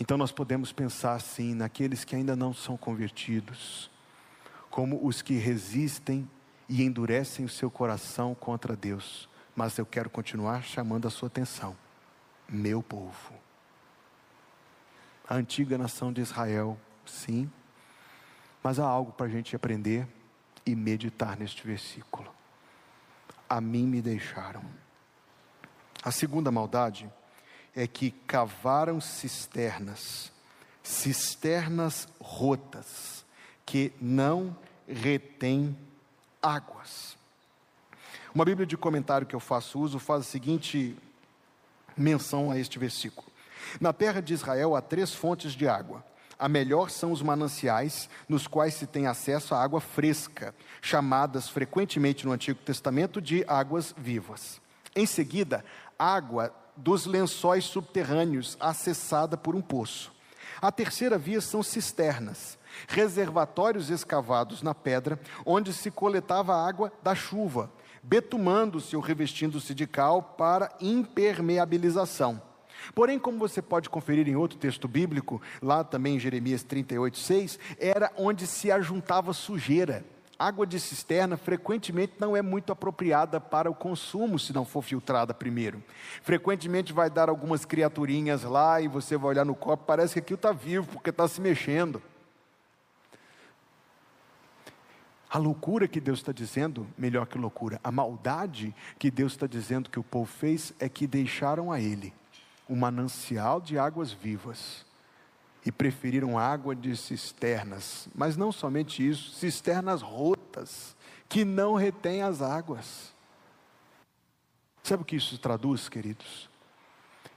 Então 0.00 0.18
nós 0.18 0.32
podemos 0.32 0.72
pensar 0.72 1.14
assim 1.14 1.54
naqueles 1.54 2.02
que 2.02 2.16
ainda 2.16 2.34
não 2.34 2.52
são 2.52 2.76
convertidos, 2.76 3.88
como 4.68 5.06
os 5.06 5.22
que 5.22 5.34
resistem 5.34 6.28
e 6.68 6.82
endurecem 6.82 7.44
o 7.44 7.48
seu 7.48 7.70
coração 7.70 8.34
contra 8.34 8.74
Deus. 8.74 9.28
Mas 9.54 9.78
eu 9.78 9.86
quero 9.86 10.10
continuar 10.10 10.64
chamando 10.64 11.06
a 11.06 11.10
sua 11.10 11.28
atenção. 11.28 11.76
Meu 12.48 12.82
povo. 12.82 13.32
A 15.28 15.36
antiga 15.36 15.78
nação 15.78 16.12
de 16.12 16.20
Israel, 16.20 16.76
sim, 17.06 17.48
mas 18.62 18.78
há 18.78 18.84
algo 18.84 19.12
para 19.12 19.26
a 19.26 19.28
gente 19.28 19.56
aprender 19.56 20.06
e 20.64 20.74
meditar 20.74 21.36
neste 21.36 21.66
versículo. 21.66 22.30
A 23.48 23.60
mim 23.60 23.86
me 23.86 24.00
deixaram. 24.00 24.62
A 26.02 26.10
segunda 26.10 26.50
maldade 26.50 27.10
é 27.74 27.86
que 27.86 28.10
cavaram 28.10 29.00
cisternas, 29.00 30.32
cisternas 30.82 32.08
rotas, 32.20 33.24
que 33.64 33.92
não 34.00 34.56
retêm 34.86 35.76
águas. 36.42 37.16
Uma 38.34 38.44
Bíblia 38.44 38.66
de 38.66 38.76
comentário 38.76 39.26
que 39.26 39.34
eu 39.34 39.40
faço 39.40 39.78
uso 39.78 39.98
faz 39.98 40.22
a 40.22 40.24
seguinte 40.24 40.96
menção 41.96 42.50
a 42.50 42.58
este 42.58 42.78
versículo: 42.78 43.26
Na 43.80 43.92
terra 43.92 44.20
de 44.20 44.32
Israel 44.32 44.74
há 44.74 44.80
três 44.80 45.14
fontes 45.14 45.52
de 45.52 45.68
água. 45.68 46.04
A 46.42 46.48
melhor 46.48 46.90
são 46.90 47.12
os 47.12 47.22
mananciais, 47.22 48.08
nos 48.28 48.48
quais 48.48 48.74
se 48.74 48.84
tem 48.84 49.06
acesso 49.06 49.54
à 49.54 49.62
água 49.62 49.80
fresca, 49.80 50.52
chamadas 50.80 51.48
frequentemente 51.48 52.26
no 52.26 52.32
Antigo 52.32 52.58
Testamento 52.58 53.22
de 53.22 53.44
águas 53.46 53.94
vivas. 53.96 54.60
Em 54.96 55.06
seguida, 55.06 55.64
água 55.96 56.52
dos 56.76 57.06
lençóis 57.06 57.62
subterrâneos, 57.66 58.56
acessada 58.58 59.36
por 59.36 59.54
um 59.54 59.62
poço. 59.62 60.12
A 60.60 60.72
terceira 60.72 61.16
via 61.16 61.40
são 61.40 61.62
cisternas, 61.62 62.58
reservatórios 62.88 63.88
escavados 63.88 64.62
na 64.62 64.74
pedra, 64.74 65.20
onde 65.46 65.72
se 65.72 65.92
coletava 65.92 66.56
a 66.56 66.66
água 66.66 66.92
da 67.04 67.14
chuva, 67.14 67.70
betumando-se 68.02 68.96
ou 68.96 69.00
revestindo-se 69.00 69.72
de 69.76 69.86
cal 69.86 70.20
para 70.20 70.72
impermeabilização. 70.80 72.42
Porém, 72.94 73.18
como 73.18 73.38
você 73.38 73.62
pode 73.62 73.88
conferir 73.88 74.28
em 74.28 74.36
outro 74.36 74.58
texto 74.58 74.88
bíblico, 74.88 75.40
lá 75.60 75.84
também 75.84 76.16
em 76.16 76.20
Jeremias 76.20 76.62
38, 76.62 77.18
6, 77.18 77.58
era 77.78 78.12
onde 78.16 78.46
se 78.46 78.70
ajuntava 78.70 79.32
sujeira. 79.32 80.04
Água 80.38 80.66
de 80.66 80.80
cisterna 80.80 81.36
frequentemente 81.36 82.14
não 82.18 82.36
é 82.36 82.42
muito 82.42 82.72
apropriada 82.72 83.40
para 83.40 83.70
o 83.70 83.74
consumo 83.74 84.40
se 84.40 84.52
não 84.52 84.64
for 84.64 84.82
filtrada 84.82 85.32
primeiro. 85.32 85.80
Frequentemente 86.22 86.92
vai 86.92 87.08
dar 87.08 87.28
algumas 87.28 87.64
criaturinhas 87.64 88.42
lá 88.42 88.80
e 88.80 88.88
você 88.88 89.16
vai 89.16 89.30
olhar 89.30 89.44
no 89.44 89.54
copo, 89.54 89.84
parece 89.86 90.14
que 90.14 90.18
aquilo 90.18 90.36
está 90.36 90.50
vivo 90.50 90.88
porque 90.88 91.10
está 91.10 91.28
se 91.28 91.40
mexendo. 91.40 92.02
A 95.30 95.38
loucura 95.38 95.86
que 95.86 96.00
Deus 96.00 96.18
está 96.18 96.32
dizendo, 96.32 96.86
melhor 96.98 97.26
que 97.26 97.38
loucura, 97.38 97.80
a 97.82 97.92
maldade 97.92 98.74
que 98.98 99.10
Deus 99.12 99.32
está 99.32 99.46
dizendo 99.46 99.90
que 99.90 100.00
o 100.00 100.02
povo 100.02 100.26
fez 100.26 100.74
é 100.80 100.88
que 100.88 101.06
deixaram 101.06 101.70
a 101.70 101.80
Ele 101.80 102.12
o 102.72 102.76
manancial 102.76 103.60
de 103.60 103.78
águas 103.78 104.12
vivas 104.12 104.86
e 105.62 105.70
preferiram 105.70 106.38
água 106.38 106.74
de 106.74 106.96
cisternas, 106.96 108.08
mas 108.14 108.34
não 108.34 108.50
somente 108.50 109.06
isso, 109.06 109.30
cisternas 109.32 110.00
rotas, 110.00 110.96
que 111.28 111.44
não 111.44 111.74
retêm 111.74 112.22
as 112.22 112.40
águas. 112.40 113.12
Sabe 114.82 115.02
o 115.02 115.04
que 115.04 115.16
isso 115.16 115.36
traduz, 115.36 115.86
queridos? 115.86 116.48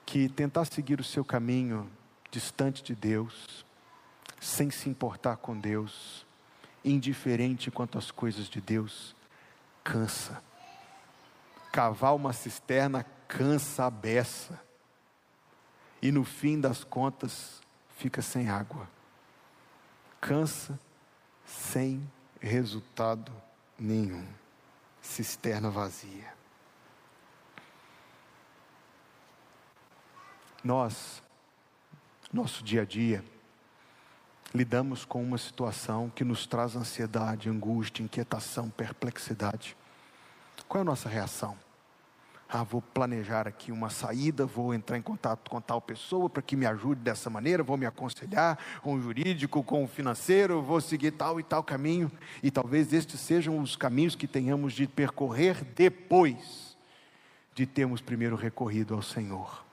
Que 0.05 0.29
tentar 0.29 0.63
seguir 0.63 1.01
o 1.01 1.03
seu 1.03 1.25
caminho 1.25 1.91
distante 2.31 2.81
de 2.81 2.95
Deus, 2.95 3.65
sem 4.39 4.71
se 4.71 4.87
importar 4.87 5.35
com 5.35 5.59
Deus, 5.59 6.25
indiferente 6.81 7.69
quanto 7.69 7.97
às 7.97 8.09
coisas 8.09 8.47
de 8.47 8.61
Deus, 8.61 9.13
cansa. 9.83 10.41
Cavar 11.73 12.15
uma 12.15 12.31
cisterna 12.31 13.05
cansa 13.27 13.83
a 13.83 13.89
beça. 13.91 14.63
E 16.01 16.11
no 16.11 16.23
fim 16.23 16.59
das 16.59 16.83
contas, 16.83 17.61
fica 17.97 18.21
sem 18.21 18.49
água, 18.49 18.87
cansa 20.21 20.79
sem 21.45 22.09
resultado 22.39 23.31
nenhum, 23.77 24.25
cisterna 25.01 25.69
vazia. 25.69 26.33
Nós, 30.63 31.21
nosso 32.33 32.63
dia 32.63 32.81
a 32.81 32.85
dia, 32.85 33.23
lidamos 34.53 35.05
com 35.05 35.21
uma 35.21 35.37
situação 35.37 36.09
que 36.09 36.23
nos 36.23 36.47
traz 36.47 36.75
ansiedade, 36.75 37.49
angústia, 37.49 38.03
inquietação, 38.03 38.69
perplexidade. 38.69 39.77
Qual 40.67 40.79
é 40.79 40.81
a 40.81 40.85
nossa 40.85 41.07
reação? 41.07 41.64
Ah, 42.47 42.63
vou 42.63 42.81
planejar 42.81 43.47
aqui 43.47 43.71
uma 43.71 43.89
saída, 43.89 44.45
vou 44.45 44.73
entrar 44.73 44.97
em 44.97 45.01
contato 45.01 45.49
com 45.49 45.59
tal 45.59 45.81
pessoa 45.81 46.29
para 46.29 46.43
que 46.43 46.55
me 46.55 46.65
ajude 46.65 47.01
dessa 47.01 47.27
maneira, 47.27 47.63
vou 47.63 47.75
me 47.75 47.87
aconselhar 47.87 48.57
com 48.83 48.93
o 48.93 49.01
jurídico, 49.01 49.63
com 49.63 49.83
o 49.83 49.87
financeiro, 49.87 50.61
vou 50.61 50.79
seguir 50.79 51.11
tal 51.11 51.39
e 51.39 51.43
tal 51.43 51.63
caminho. 51.63 52.11
E 52.43 52.51
talvez 52.51 52.93
estes 52.93 53.19
sejam 53.19 53.59
os 53.59 53.75
caminhos 53.75 54.15
que 54.15 54.27
tenhamos 54.27 54.73
de 54.73 54.87
percorrer 54.87 55.63
depois 55.63 56.77
de 57.55 57.65
termos 57.65 57.99
primeiro 57.99 58.35
recorrido 58.35 58.93
ao 58.93 59.01
Senhor. 59.01 59.65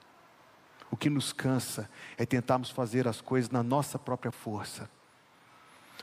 O 0.91 0.97
que 0.97 1.11
nos 1.11 1.33
cansa 1.33 1.91
é 2.17 2.25
tentarmos 2.25 2.71
fazer 2.71 3.07
as 3.07 3.21
coisas 3.21 3.51
na 3.51 3.63
nossa 3.63 3.99
própria 3.99 4.33
força. 4.33 4.89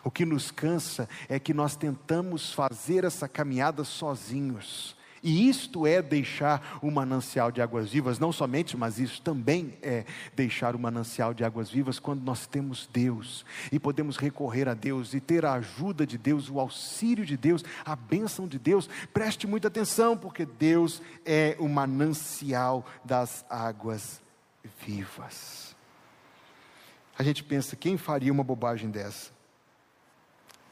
O 0.04 0.12
que 0.12 0.24
nos 0.24 0.52
cansa 0.52 1.10
é 1.28 1.40
que 1.40 1.54
nós 1.54 1.76
tentamos 1.76 2.54
fazer 2.54 3.04
essa 3.04 3.28
caminhada 3.28 3.84
sozinhos 3.84 4.99
e 5.22 5.50
isto 5.50 5.86
é 5.86 6.02
deixar 6.02 6.80
o 6.82 6.90
manancial 6.90 7.52
de 7.52 7.62
águas 7.62 7.90
vivas, 7.90 8.20
não 8.20 8.32
somente, 8.32 8.78
mas 8.78 9.00
isso 9.00 9.22
também 9.22 9.78
é 9.82 10.06
deixar 10.36 10.76
o 10.76 10.80
manancial 10.80 11.34
de 11.34 11.44
águas 11.44 11.70
vivas 11.70 12.00
quando 12.00 12.24
nós 12.24 12.48
temos 12.48 12.88
Deus 12.92 13.46
e 13.72 13.80
podemos 13.80 14.18
recorrer 14.18 14.68
a 14.68 14.74
Deus 14.74 15.14
e 15.14 15.20
ter 15.20 15.46
a 15.46 15.54
ajuda 15.54 16.06
de 16.06 16.18
Deus, 16.18 16.50
o 16.50 16.60
auxílio 16.60 17.26
de 17.26 17.36
Deus, 17.36 17.64
a 17.86 17.96
bênção 17.96 18.48
de 18.48 18.58
Deus. 18.58 18.90
Preste 19.14 19.46
muita 19.46 19.68
atenção, 19.68 20.18
porque 20.18 20.46
Deus 20.46 21.02
é 21.26 21.56
o 21.60 21.68
manancial 21.68 22.86
das 23.04 23.46
águas 23.50 24.22
vivas. 24.86 25.76
A 27.18 27.24
gente 27.24 27.44
pensa, 27.44 27.76
quem 27.76 27.98
faria 27.98 28.32
uma 28.32 28.44
bobagem 28.44 28.90
dessa? 28.90 29.32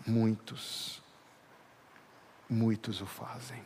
Muitos, 0.05 1.01
muitos 2.49 3.01
o 3.01 3.05
fazem. 3.05 3.61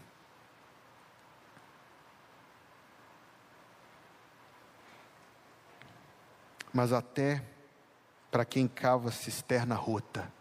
Mas 6.74 6.94
até 6.94 7.44
para 8.30 8.46
quem 8.46 8.68
cava 8.68 9.12
cisterna 9.12 9.76
rota. 9.76 10.32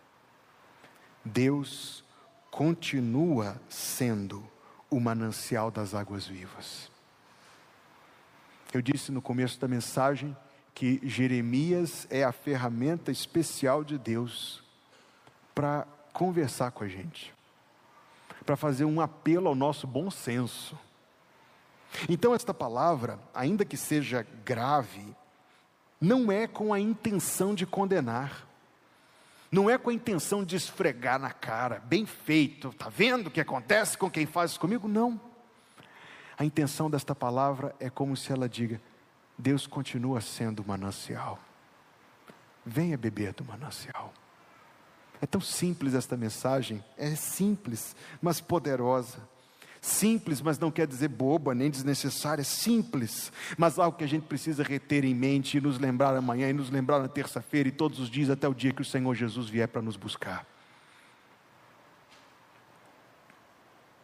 Deus 1.25 2.05
continua 2.51 3.61
sendo 3.69 4.49
o 4.89 5.01
manancial 5.01 5.71
das 5.71 5.95
águas 5.95 6.27
vivas. 6.27 6.91
Eu 8.73 8.81
disse 8.81 9.11
no 9.11 9.21
começo 9.21 9.59
da 9.59 9.67
mensagem 9.67 10.37
que 10.75 11.01
Jeremias 11.03 12.07
é 12.09 12.23
a 12.23 12.33
ferramenta 12.33 13.11
especial 13.11 13.83
de 13.83 13.99
Deus 13.99 14.63
para 15.55 15.87
conversar 16.13 16.71
com 16.71 16.85
a 16.85 16.89
gente, 16.89 17.35
para 18.47 18.57
fazer 18.57 18.85
um 18.85 19.01
apelo 19.01 19.49
ao 19.49 19.55
nosso 19.55 19.87
bom 19.87 20.11
senso. 20.11 20.79
Então, 22.09 22.35
esta 22.35 22.55
palavra, 22.55 23.19
ainda 23.35 23.65
que 23.65 23.77
seja 23.77 24.27
grave, 24.45 25.15
não 26.01 26.33
é 26.33 26.47
com 26.47 26.73
a 26.73 26.81
intenção 26.81 27.55
de 27.55 27.67
condenar, 27.67 28.47
não 29.53 29.69
é 29.69 29.77
com 29.77 29.91
a 29.91 29.93
intenção 29.93 30.45
de 30.45 30.57
esfregar 30.57 31.19
na 31.19 31.31
cara, 31.31 31.81
bem 31.81 32.07
feito, 32.07 32.69
está 32.69 32.89
vendo 32.89 33.27
o 33.27 33.31
que 33.31 33.41
acontece 33.41 33.99
com 33.99 34.11
quem 34.11 34.25
faz 34.25 34.53
isso 34.53 34.61
comigo? 34.61 34.87
Não. 34.87 35.21
A 36.39 36.45
intenção 36.45 36.89
desta 36.89 37.15
palavra 37.15 37.75
é 37.79 37.91
como 37.91 38.17
se 38.17 38.33
ela 38.33 38.49
diga: 38.49 38.81
Deus 39.37 39.67
continua 39.67 40.21
sendo 40.21 40.61
o 40.63 40.67
manancial. 40.67 41.39
Venha 42.65 42.97
beber 42.97 43.35
do 43.35 43.45
manancial. 43.45 44.13
É 45.21 45.27
tão 45.27 45.41
simples 45.41 45.95
esta 45.95 46.17
mensagem, 46.17 46.83
é 46.97 47.15
simples, 47.15 47.95
mas 48.23 48.41
poderosa. 48.41 49.19
Simples, 49.81 50.43
mas 50.43 50.59
não 50.59 50.71
quer 50.71 50.87
dizer 50.87 51.09
boba 51.09 51.55
nem 51.55 51.71
desnecessária, 51.71 52.45
simples, 52.45 53.33
mas 53.57 53.79
algo 53.79 53.97
que 53.97 54.05
a 54.05 54.09
gente 54.09 54.27
precisa 54.27 54.63
reter 54.63 55.05
em 55.05 55.15
mente 55.15 55.57
e 55.57 55.61
nos 55.61 55.79
lembrar 55.79 56.15
amanhã 56.15 56.51
e 56.51 56.53
nos 56.53 56.71
lembrar 56.71 56.99
na 56.99 57.09
terça-feira 57.09 57.69
e 57.69 57.73
todos 57.73 57.99
os 57.99 58.11
dias 58.11 58.29
até 58.29 58.47
o 58.47 58.55
dia 58.55 58.75
que 58.75 58.83
o 58.83 58.85
Senhor 58.85 59.15
Jesus 59.15 59.49
vier 59.49 59.69
para 59.69 59.81
nos 59.81 59.97
buscar. 59.97 60.47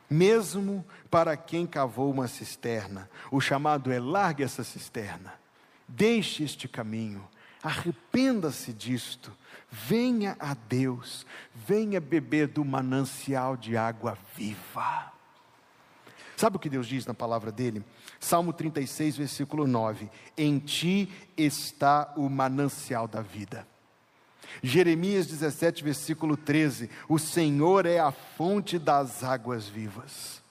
Mesmo 0.09 0.85
para 1.11 1.37
quem 1.37 1.67
cavou 1.67 2.11
uma 2.11 2.29
cisterna, 2.29 3.11
o 3.31 3.41
chamado 3.41 3.93
é 3.93 3.99
largue 3.99 4.45
essa 4.45 4.65
cisterna, 4.65 5.35
deixe 5.89 6.43
este 6.43 6.69
caminho, 6.69 7.29
Arrependa-se 7.67 8.73
disto. 8.73 9.33
Venha 9.69 10.37
a 10.39 10.55
Deus, 10.55 11.27
venha 11.53 12.01
beber 12.01 12.47
do 12.47 12.65
manancial 12.65 13.57
de 13.57 13.77
água 13.77 14.17
viva. 14.37 15.16
Sabe 16.37 16.57
o 16.57 16.61
que 16.61 16.69
Deus 16.69 16.87
diz 16.87 17.07
na 17.07 17.15
palavra 17.15 17.51
dele? 17.51 17.83
Salmo 18.21 18.53
36, 18.53 19.17
versículo 19.17 19.67
9: 19.67 20.11
Em 20.37 20.59
ti 20.59 21.11
está 21.37 22.13
o 22.17 22.29
manancial 22.29 23.09
da 23.09 23.23
vida. 23.23 23.67
Jeremias 24.63 25.27
17, 25.27 25.83
versículo 25.83 26.37
13: 26.37 26.91
O 27.09 27.19
Senhor 27.19 27.87
é 27.87 27.99
a 27.99 28.13
fonte 28.13 28.79
das 28.79 29.25
águas 29.25 29.67
vivas. 29.67 30.43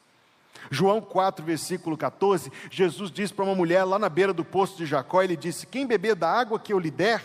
João 0.71 0.99
4, 0.99 1.45
versículo 1.45 1.95
14, 1.95 2.51
Jesus 2.71 3.11
diz 3.11 3.31
para 3.31 3.45
uma 3.45 3.53
mulher 3.53 3.83
lá 3.83 3.99
na 3.99 4.09
beira 4.09 4.33
do 4.33 4.43
poço 4.43 4.77
de 4.77 4.87
Jacó: 4.87 5.21
Ele 5.21 5.37
disse: 5.37 5.67
Quem 5.67 5.85
beber 5.85 6.15
da 6.15 6.31
água 6.31 6.59
que 6.59 6.73
eu 6.73 6.79
lhe 6.79 6.89
der, 6.89 7.21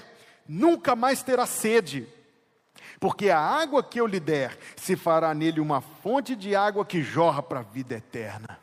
nunca 0.46 0.94
mais 0.94 1.22
terá 1.22 1.46
sede, 1.46 2.06
porque 3.00 3.30
a 3.30 3.40
água 3.40 3.82
que 3.82 3.98
eu 3.98 4.06
lhe 4.06 4.20
der 4.20 4.58
se 4.76 4.94
fará 4.94 5.32
nele 5.32 5.58
uma 5.58 5.80
fonte 5.80 6.36
de 6.36 6.54
água 6.54 6.84
que 6.84 7.02
jorra 7.02 7.42
para 7.42 7.60
a 7.60 7.62
vida 7.62 7.94
eterna. 7.96 8.60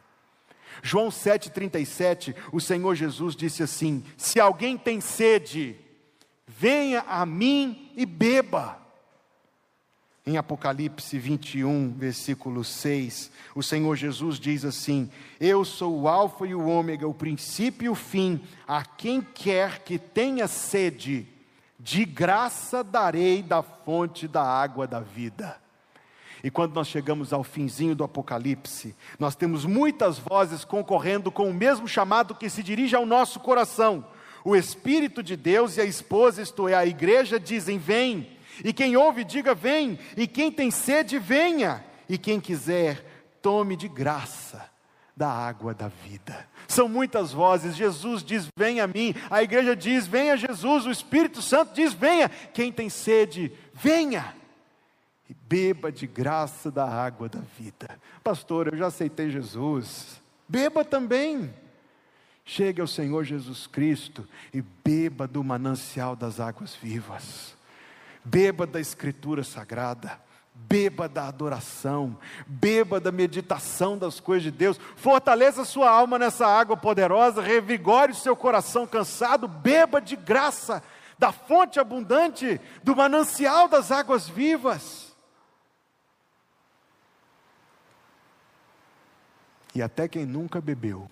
João 0.84 1.10
7,37, 1.10 2.36
o 2.52 2.62
Senhor 2.62 2.94
Jesus 2.94 3.36
disse 3.36 3.64
assim: 3.64 4.04
Se 4.16 4.40
alguém 4.40 4.78
tem 4.78 5.02
sede, 5.02 5.76
venha 6.48 7.04
a 7.08 7.26
mim 7.26 7.92
e 7.96 8.06
beba. 8.06 8.80
Em 10.24 10.38
Apocalipse 10.38 11.18
21, 11.18 11.94
versículo 11.94 12.62
6, 12.64 13.32
o 13.56 13.64
Senhor 13.64 13.96
Jesus 13.96 14.38
diz 14.40 14.64
assim: 14.66 15.10
Eu 15.40 15.66
sou 15.66 16.02
o 16.02 16.08
Alfa 16.08 16.46
e 16.46 16.54
o 16.54 16.68
Ômega, 16.68 17.08
o 17.08 17.14
princípio 17.14 17.86
e 17.86 17.90
o 17.90 17.96
fim, 17.96 18.40
a 18.68 18.86
quem 18.86 19.20
quer 19.22 19.80
que 19.80 19.98
tenha 19.98 20.48
sede, 20.48 21.26
de 21.80 22.06
graça 22.06 22.84
darei 22.84 23.44
da 23.44 23.62
fonte 23.62 24.28
da 24.28 24.44
água 24.44 24.88
da 24.88 25.00
vida. 25.00 25.60
E 26.44 26.52
quando 26.52 26.74
nós 26.74 26.88
chegamos 26.88 27.34
ao 27.34 27.44
finzinho 27.44 27.96
do 27.96 28.04
Apocalipse, 28.04 28.96
nós 29.20 29.36
temos 29.36 29.66
muitas 29.66 30.18
vozes 30.20 30.64
concorrendo 30.64 31.32
com 31.32 31.50
o 31.50 31.54
mesmo 31.54 31.88
chamado 31.88 32.36
que 32.36 32.50
se 32.50 32.62
dirige 32.62 32.96
ao 32.96 33.06
nosso 33.06 33.40
coração. 33.40 34.06
O 34.46 34.56
Espírito 34.56 35.22
de 35.22 35.36
Deus 35.36 35.78
e 35.78 35.82
a 35.82 35.86
esposa, 35.86 36.42
isto 36.42 36.68
é, 36.68 36.74
a 36.74 36.86
igreja, 36.86 37.40
dizem: 37.40 37.78
Vem. 37.78 38.38
E 38.64 38.72
quem 38.72 38.96
ouve, 38.96 39.24
diga: 39.24 39.54
Vem. 39.54 40.00
E 40.16 40.28
quem 40.28 40.52
tem 40.52 40.72
sede, 40.72 41.20
venha. 41.20 41.84
E 42.08 42.18
quem 42.18 42.40
quiser, 42.40 43.04
tome 43.42 43.76
de 43.76 43.88
graça 43.88 44.77
da 45.18 45.28
água 45.28 45.74
da 45.74 45.88
vida. 45.88 46.48
São 46.68 46.88
muitas 46.88 47.34
vozes. 47.34 47.76
Jesus 47.76 48.24
diz: 48.24 48.48
Venha 48.56 48.84
a 48.84 48.88
mim. 48.88 49.16
A 49.32 49.42
igreja 49.42 49.76
diz: 49.76 50.06
Venha 50.06 50.38
Jesus. 50.38 50.86
O 50.86 50.92
Espírito 50.92 51.42
Santo 51.42 51.74
diz: 51.74 51.92
Venha. 51.92 52.30
Quem 52.30 52.72
tem 52.72 52.88
sede, 52.88 53.52
venha 53.74 54.36
e 55.28 55.34
beba 55.34 55.92
de 55.92 56.06
graça 56.06 56.70
da 56.70 56.88
água 56.88 57.28
da 57.28 57.40
vida. 57.58 58.00
Pastor, 58.24 58.68
eu 58.68 58.78
já 58.78 58.88
aceitei 58.88 59.32
Jesus. 59.32 60.22
Beba 60.48 60.86
também. 60.86 61.52
Chegue 62.46 62.80
ao 62.80 62.88
Senhor 62.88 63.26
Jesus 63.26 63.68
Cristo 63.68 64.26
e 64.54 64.62
beba 64.62 65.28
do 65.28 65.44
manancial 65.44 66.16
das 66.16 66.40
águas 66.40 66.76
vivas. 66.76 67.58
Beba 68.24 68.68
da 68.68 68.80
Escritura 68.80 69.44
Sagrada. 69.44 70.27
Beba 70.70 71.08
da 71.08 71.28
adoração, 71.28 72.18
beba 72.46 73.00
da 73.00 73.12
meditação 73.12 73.98
das 73.98 74.20
coisas 74.20 74.44
de 74.44 74.52
Deus, 74.52 74.78
fortaleça 74.98 75.64
sua 75.64 75.90
alma 75.90 76.20
nessa 76.20 76.46
água 76.46 76.76
poderosa, 76.76 77.42
revigore 77.42 78.12
o 78.12 78.16
seu 78.16 78.36
coração 78.36 78.86
cansado, 78.86 79.48
beba 79.48 80.02
de 80.02 80.16
graça 80.16 80.84
da 81.18 81.32
fonte 81.32 81.80
abundante, 81.80 82.60
do 82.84 82.96
manancial 82.96 83.68
das 83.68 83.92
águas 83.92 84.28
vivas. 84.28 85.16
E 89.74 89.82
até 89.82 90.08
quem 90.08 90.26
nunca 90.26 90.60
bebeu, 90.60 91.10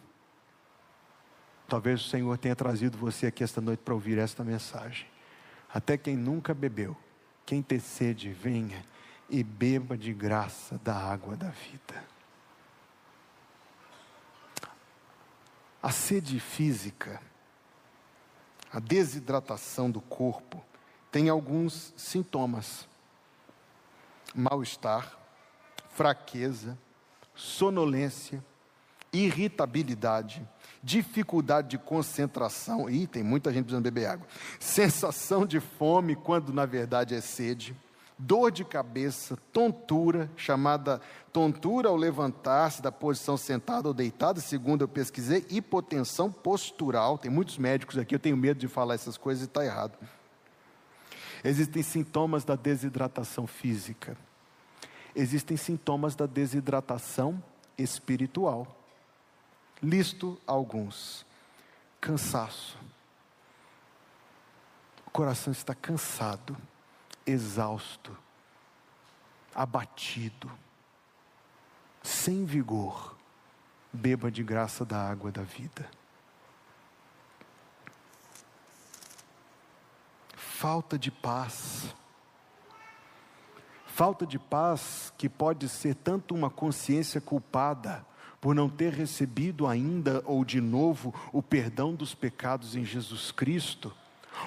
talvez 1.67 2.01
o 2.01 2.09
Senhor 2.09 2.37
tenha 2.37 2.55
trazido 2.55 2.97
você 2.97 3.27
aqui 3.27 3.43
esta 3.43 3.61
noite 3.61 3.79
para 3.79 3.93
ouvir 3.93 4.17
esta 4.17 4.43
mensagem. 4.43 5.07
Até 5.73 5.97
quem 5.97 6.15
nunca 6.15 6.53
bebeu, 6.53 6.97
quem 7.45 7.61
ter 7.61 7.79
sede, 7.79 8.29
venha 8.31 8.83
e 9.29 9.43
beba 9.43 9.97
de 9.97 10.13
graça 10.13 10.79
da 10.83 10.95
água 10.95 11.35
da 11.35 11.49
vida. 11.49 12.03
A 15.81 15.91
sede 15.91 16.39
física, 16.39 17.21
a 18.71 18.79
desidratação 18.79 19.89
do 19.89 20.01
corpo, 20.01 20.63
tem 21.11 21.29
alguns 21.29 21.93
sintomas: 21.95 22.87
mal-estar, 24.33 25.17
fraqueza, 25.91 26.77
sonolência, 27.35 28.43
irritabilidade, 29.13 30.47
dificuldade 30.83 31.69
de 31.69 31.77
concentração, 31.77 32.89
e 32.89 33.07
tem 33.07 33.23
muita 33.23 33.51
gente 33.51 33.63
precisando 33.63 33.83
beber 33.83 34.07
água, 34.07 34.27
sensação 34.59 35.45
de 35.45 35.59
fome 35.59 36.15
quando 36.15 36.53
na 36.53 36.65
verdade 36.65 37.15
é 37.15 37.21
sede, 37.21 37.75
dor 38.17 38.51
de 38.51 38.63
cabeça, 38.63 39.37
tontura, 39.51 40.29
chamada 40.37 41.01
tontura 41.33 41.89
ao 41.89 41.95
levantar-se 41.95 42.81
da 42.81 42.91
posição 42.91 43.35
sentada 43.35 43.87
ou 43.87 43.93
deitada, 43.93 44.39
segundo 44.39 44.81
eu 44.83 44.87
pesquisei, 44.87 45.45
hipotensão 45.49 46.31
postural. 46.31 47.17
Tem 47.17 47.29
muitos 47.29 47.57
médicos 47.57 47.97
aqui, 47.97 48.15
eu 48.15 48.19
tenho 48.19 48.37
medo 48.37 48.59
de 48.59 48.67
falar 48.67 48.95
essas 48.95 49.17
coisas 49.17 49.43
e 49.43 49.47
está 49.47 49.65
errado. 49.65 49.97
Existem 51.43 51.83
sintomas 51.83 52.43
da 52.43 52.55
desidratação 52.55 53.45
física. 53.45 54.17
Existem 55.15 55.55
sintomas 55.55 56.15
da 56.15 56.25
desidratação 56.25 57.41
espiritual. 57.77 58.67
Listo 59.81 60.39
alguns: 60.47 61.25
cansaço. 62.01 62.77
O 65.05 65.11
coração 65.11 65.53
está 65.53 65.75
cansado, 65.75 66.57
exausto, 67.25 68.15
abatido, 69.53 70.51
sem 72.03 72.45
vigor. 72.45 73.15
Beba 73.91 74.29
de 74.29 74.43
graça 74.43 74.83
da 74.83 75.09
água 75.09 75.31
da 75.31 75.41
vida. 75.41 75.89
Falta 80.35 80.99
de 80.99 81.09
paz. 81.09 81.95
Falta 83.85 84.25
de 84.25 84.37
paz 84.37 85.13
que 85.17 85.29
pode 85.29 85.69
ser 85.69 85.95
tanto 85.95 86.35
uma 86.35 86.49
consciência 86.49 87.21
culpada, 87.21 88.05
por 88.41 88.53
não 88.53 88.69
ter 88.69 88.91
recebido 88.91 89.65
ainda 89.65 90.21
ou 90.25 90.43
de 90.43 90.59
novo 90.59 91.15
o 91.31 91.41
perdão 91.41 91.95
dos 91.95 92.13
pecados 92.13 92.75
em 92.75 92.83
Jesus 92.83 93.31
Cristo, 93.31 93.95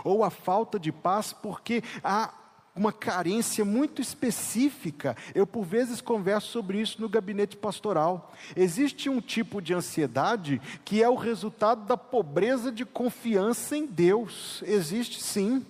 ou 0.04 0.22
a 0.22 0.30
falta 0.30 0.78
de 0.78 0.92
paz 0.92 1.32
porque 1.32 1.82
há 2.04 2.32
uma 2.78 2.92
carência 2.92 3.64
muito 3.64 4.00
específica. 4.00 5.16
Eu, 5.34 5.46
por 5.46 5.64
vezes, 5.64 6.00
converso 6.00 6.48
sobre 6.48 6.80
isso 6.80 7.00
no 7.00 7.08
gabinete 7.08 7.56
pastoral. 7.56 8.32
Existe 8.56 9.10
um 9.10 9.20
tipo 9.20 9.60
de 9.60 9.74
ansiedade 9.74 10.60
que 10.84 11.02
é 11.02 11.08
o 11.08 11.16
resultado 11.16 11.84
da 11.84 11.96
pobreza 11.96 12.70
de 12.70 12.84
confiança 12.84 13.76
em 13.76 13.84
Deus. 13.84 14.62
Existe 14.64 15.20
sim 15.20 15.66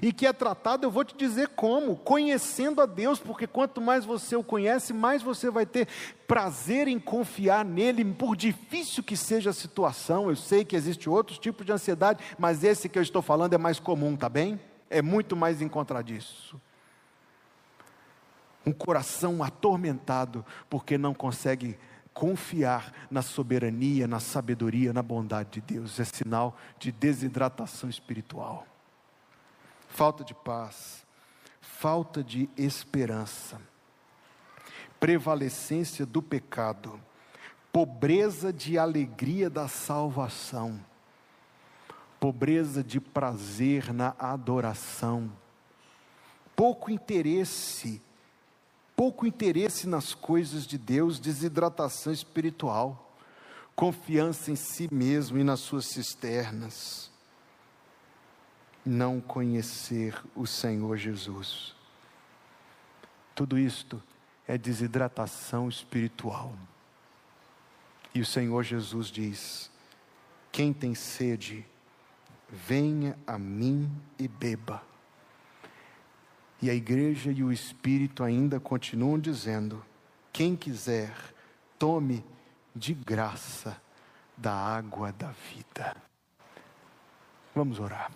e 0.00 0.12
que 0.12 0.26
é 0.26 0.32
tratado, 0.32 0.86
eu 0.86 0.90
vou 0.90 1.04
te 1.04 1.16
dizer 1.16 1.48
como, 1.48 1.96
conhecendo 1.96 2.80
a 2.80 2.86
Deus, 2.86 3.18
porque 3.18 3.46
quanto 3.46 3.80
mais 3.80 4.04
você 4.04 4.36
o 4.36 4.44
conhece, 4.44 4.92
mais 4.92 5.22
você 5.22 5.50
vai 5.50 5.66
ter 5.66 5.88
prazer 6.26 6.86
em 6.86 6.98
confiar 6.98 7.64
nele, 7.64 8.04
por 8.04 8.36
difícil 8.36 9.02
que 9.02 9.16
seja 9.16 9.50
a 9.50 9.54
situação. 9.54 10.28
Eu 10.28 10.36
sei 10.36 10.64
que 10.64 10.76
existe 10.76 11.10
outros 11.10 11.38
tipos 11.38 11.66
de 11.66 11.72
ansiedade, 11.72 12.22
mas 12.38 12.62
esse 12.62 12.88
que 12.88 12.98
eu 12.98 13.02
estou 13.02 13.22
falando 13.22 13.54
é 13.54 13.58
mais 13.58 13.80
comum, 13.80 14.16
tá 14.16 14.28
bem? 14.28 14.60
É 14.90 15.00
muito 15.00 15.34
mais 15.36 15.62
encontradiço. 15.62 16.60
Um 18.66 18.72
coração 18.72 19.42
atormentado 19.42 20.44
porque 20.68 20.98
não 20.98 21.14
consegue 21.14 21.78
confiar 22.12 22.92
na 23.10 23.22
soberania, 23.22 24.06
na 24.06 24.20
sabedoria, 24.20 24.92
na 24.92 25.02
bondade 25.02 25.52
de 25.52 25.60
Deus. 25.60 25.98
É 25.98 26.04
sinal 26.04 26.56
de 26.78 26.92
desidratação 26.92 27.88
espiritual. 27.88 28.66
Falta 29.88 30.22
de 30.22 30.34
paz, 30.34 31.06
falta 31.60 32.22
de 32.22 32.48
esperança, 32.56 33.60
prevalecência 35.00 36.04
do 36.04 36.20
pecado, 36.20 37.00
pobreza 37.72 38.52
de 38.52 38.78
alegria 38.78 39.48
da 39.48 39.66
salvação, 39.66 40.78
pobreza 42.20 42.84
de 42.84 43.00
prazer 43.00 43.92
na 43.92 44.14
adoração, 44.18 45.32
pouco 46.54 46.90
interesse, 46.90 48.00
pouco 48.94 49.26
interesse 49.26 49.88
nas 49.88 50.14
coisas 50.14 50.66
de 50.66 50.76
Deus, 50.76 51.18
desidratação 51.18 52.12
espiritual, 52.12 53.16
confiança 53.74 54.52
em 54.52 54.56
si 54.56 54.92
mesmo 54.92 55.38
e 55.38 55.42
nas 55.42 55.60
suas 55.60 55.86
cisternas 55.86 57.10
não 58.84 59.20
conhecer 59.20 60.20
o 60.34 60.46
Senhor 60.46 60.96
Jesus. 60.96 61.74
Tudo 63.34 63.58
isto 63.58 64.02
é 64.46 64.58
desidratação 64.58 65.68
espiritual. 65.68 66.54
E 68.14 68.20
o 68.20 68.26
Senhor 68.26 68.62
Jesus 68.62 69.08
diz: 69.08 69.70
quem 70.50 70.72
tem 70.72 70.94
sede, 70.94 71.64
venha 72.50 73.16
a 73.26 73.38
mim 73.38 73.90
e 74.18 74.26
beba. 74.26 74.82
E 76.60 76.68
a 76.68 76.74
igreja 76.74 77.30
e 77.30 77.42
o 77.42 77.52
Espírito 77.52 78.22
ainda 78.22 78.60
continuam 78.60 79.18
dizendo: 79.18 79.84
quem 80.32 80.56
quiser, 80.56 81.14
tome 81.78 82.24
de 82.74 82.92
graça 82.92 83.80
da 84.36 84.52
água 84.52 85.12
da 85.12 85.32
vida. 85.52 85.96
Vamos 87.54 87.78
orar. 87.78 88.10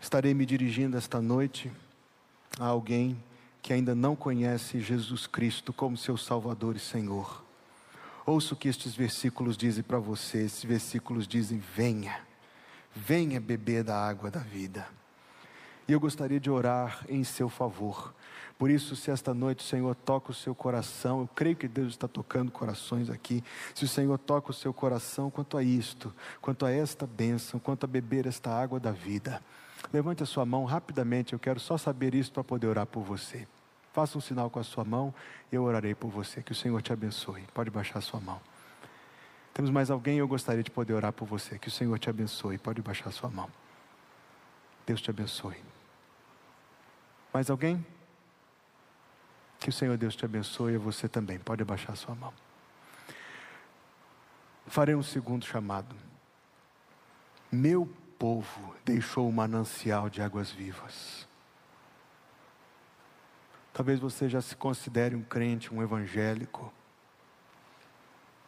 Estarei 0.00 0.34
me 0.34 0.44
dirigindo 0.44 0.96
esta 0.96 1.22
noite 1.22 1.72
a 2.60 2.66
alguém 2.66 3.16
que 3.62 3.72
ainda 3.72 3.94
não 3.94 4.16
conhece 4.16 4.80
Jesus 4.80 5.26
Cristo 5.26 5.72
como 5.72 5.96
seu 5.96 6.16
Salvador 6.16 6.74
e 6.74 6.80
Senhor. 6.80 7.42
Ouça 8.26 8.54
o 8.54 8.56
que 8.56 8.68
estes 8.68 8.94
versículos 8.94 9.56
dizem 9.56 9.84
para 9.84 9.98
você. 9.98 10.38
Esses 10.38 10.64
versículos 10.64 11.26
dizem: 11.28 11.58
venha, 11.58 12.20
venha 12.94 13.40
beber 13.40 13.84
da 13.84 13.96
água 13.96 14.30
da 14.30 14.40
vida. 14.40 14.86
E 15.86 15.92
eu 15.92 16.00
gostaria 16.00 16.38
de 16.38 16.50
orar 16.50 17.04
em 17.08 17.24
seu 17.24 17.48
favor. 17.48 18.14
Por 18.58 18.70
isso, 18.70 18.94
se 18.94 19.10
esta 19.10 19.34
noite 19.34 19.64
o 19.64 19.68
Senhor 19.68 19.94
toca 19.94 20.30
o 20.30 20.34
seu 20.34 20.54
coração, 20.54 21.20
eu 21.20 21.28
creio 21.34 21.56
que 21.56 21.66
Deus 21.66 21.88
está 21.88 22.06
tocando 22.06 22.52
corações 22.52 23.10
aqui. 23.10 23.42
Se 23.74 23.84
o 23.84 23.88
Senhor 23.88 24.16
toca 24.18 24.52
o 24.52 24.54
seu 24.54 24.72
coração 24.72 25.30
quanto 25.30 25.56
a 25.56 25.62
isto, 25.64 26.14
quanto 26.40 26.64
a 26.64 26.70
esta 26.70 27.04
bênção, 27.04 27.58
quanto 27.58 27.84
a 27.84 27.88
beber 27.88 28.26
esta 28.26 28.50
água 28.50 28.78
da 28.78 28.92
vida, 28.92 29.42
levante 29.90 30.22
a 30.22 30.26
sua 30.26 30.44
mão 30.44 30.64
rapidamente. 30.64 31.32
Eu 31.32 31.38
quero 31.38 31.58
só 31.58 31.78
saber 31.78 32.14
isso 32.14 32.32
para 32.32 32.44
poder 32.44 32.66
orar 32.66 32.86
por 32.86 33.02
você. 33.02 33.46
Faça 33.92 34.16
um 34.16 34.20
sinal 34.20 34.48
com 34.48 34.58
a 34.58 34.64
sua 34.64 34.84
mão 34.84 35.14
e 35.50 35.54
eu 35.54 35.62
orarei 35.64 35.94
por 35.94 36.10
você. 36.10 36.42
Que 36.42 36.52
o 36.52 36.54
Senhor 36.54 36.80
te 36.82 36.92
abençoe. 36.92 37.42
Pode 37.54 37.70
baixar 37.70 37.98
a 37.98 38.02
sua 38.02 38.20
mão. 38.20 38.40
Temos 39.52 39.70
mais 39.70 39.90
alguém? 39.90 40.18
Eu 40.18 40.26
gostaria 40.26 40.62
de 40.62 40.70
poder 40.70 40.94
orar 40.94 41.12
por 41.12 41.26
você. 41.26 41.58
Que 41.58 41.68
o 41.68 41.70
Senhor 41.70 41.98
te 41.98 42.08
abençoe. 42.08 42.56
Pode 42.56 42.80
baixar 42.80 43.08
a 43.08 43.12
sua 43.12 43.28
mão. 43.28 43.50
Deus 44.86 45.00
te 45.00 45.10
abençoe. 45.10 45.56
Mais 47.32 47.50
alguém? 47.50 47.84
Que 49.60 49.68
o 49.68 49.72
Senhor 49.72 49.96
Deus 49.96 50.16
te 50.16 50.24
abençoe 50.24 50.72
e 50.74 50.78
você 50.78 51.08
também. 51.08 51.38
Pode 51.38 51.62
abaixar 51.62 51.92
a 51.92 51.96
sua 51.96 52.14
mão. 52.14 52.32
Farei 54.66 54.94
um 54.94 55.02
segundo 55.02 55.44
chamado. 55.44 55.94
Meu 57.50 57.92
povo 58.22 58.72
deixou 58.84 59.28
o 59.28 59.32
manancial 59.32 60.08
de 60.08 60.22
águas 60.22 60.48
vivas. 60.48 61.26
Talvez 63.72 63.98
você 63.98 64.28
já 64.28 64.40
se 64.40 64.54
considere 64.54 65.16
um 65.16 65.24
crente, 65.24 65.74
um 65.74 65.82
evangélico, 65.82 66.72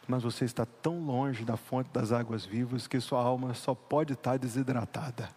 mas 0.07 0.23
você 0.23 0.45
está 0.45 0.65
tão 0.65 1.05
longe 1.05 1.43
da 1.43 1.57
fonte 1.57 1.89
das 1.91 2.13
águas 2.13 2.45
vivas 2.45 2.87
que 2.87 3.01
sua 3.01 3.21
alma 3.21 3.53
só 3.53 3.75
pode 3.75 4.13
estar 4.13 4.37
desidratada. 4.37 5.29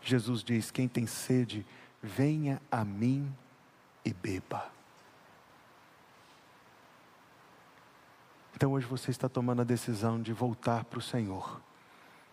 Jesus 0.00 0.42
diz: 0.42 0.72
Quem 0.72 0.88
tem 0.88 1.06
sede, 1.06 1.64
venha 2.02 2.60
a 2.68 2.84
mim 2.84 3.32
e 4.04 4.12
beba. 4.12 4.68
Então 8.56 8.72
hoje 8.72 8.86
você 8.88 9.12
está 9.12 9.28
tomando 9.28 9.62
a 9.62 9.64
decisão 9.64 10.20
de 10.20 10.32
voltar 10.32 10.84
para 10.84 10.98
o 10.98 11.02
Senhor, 11.02 11.62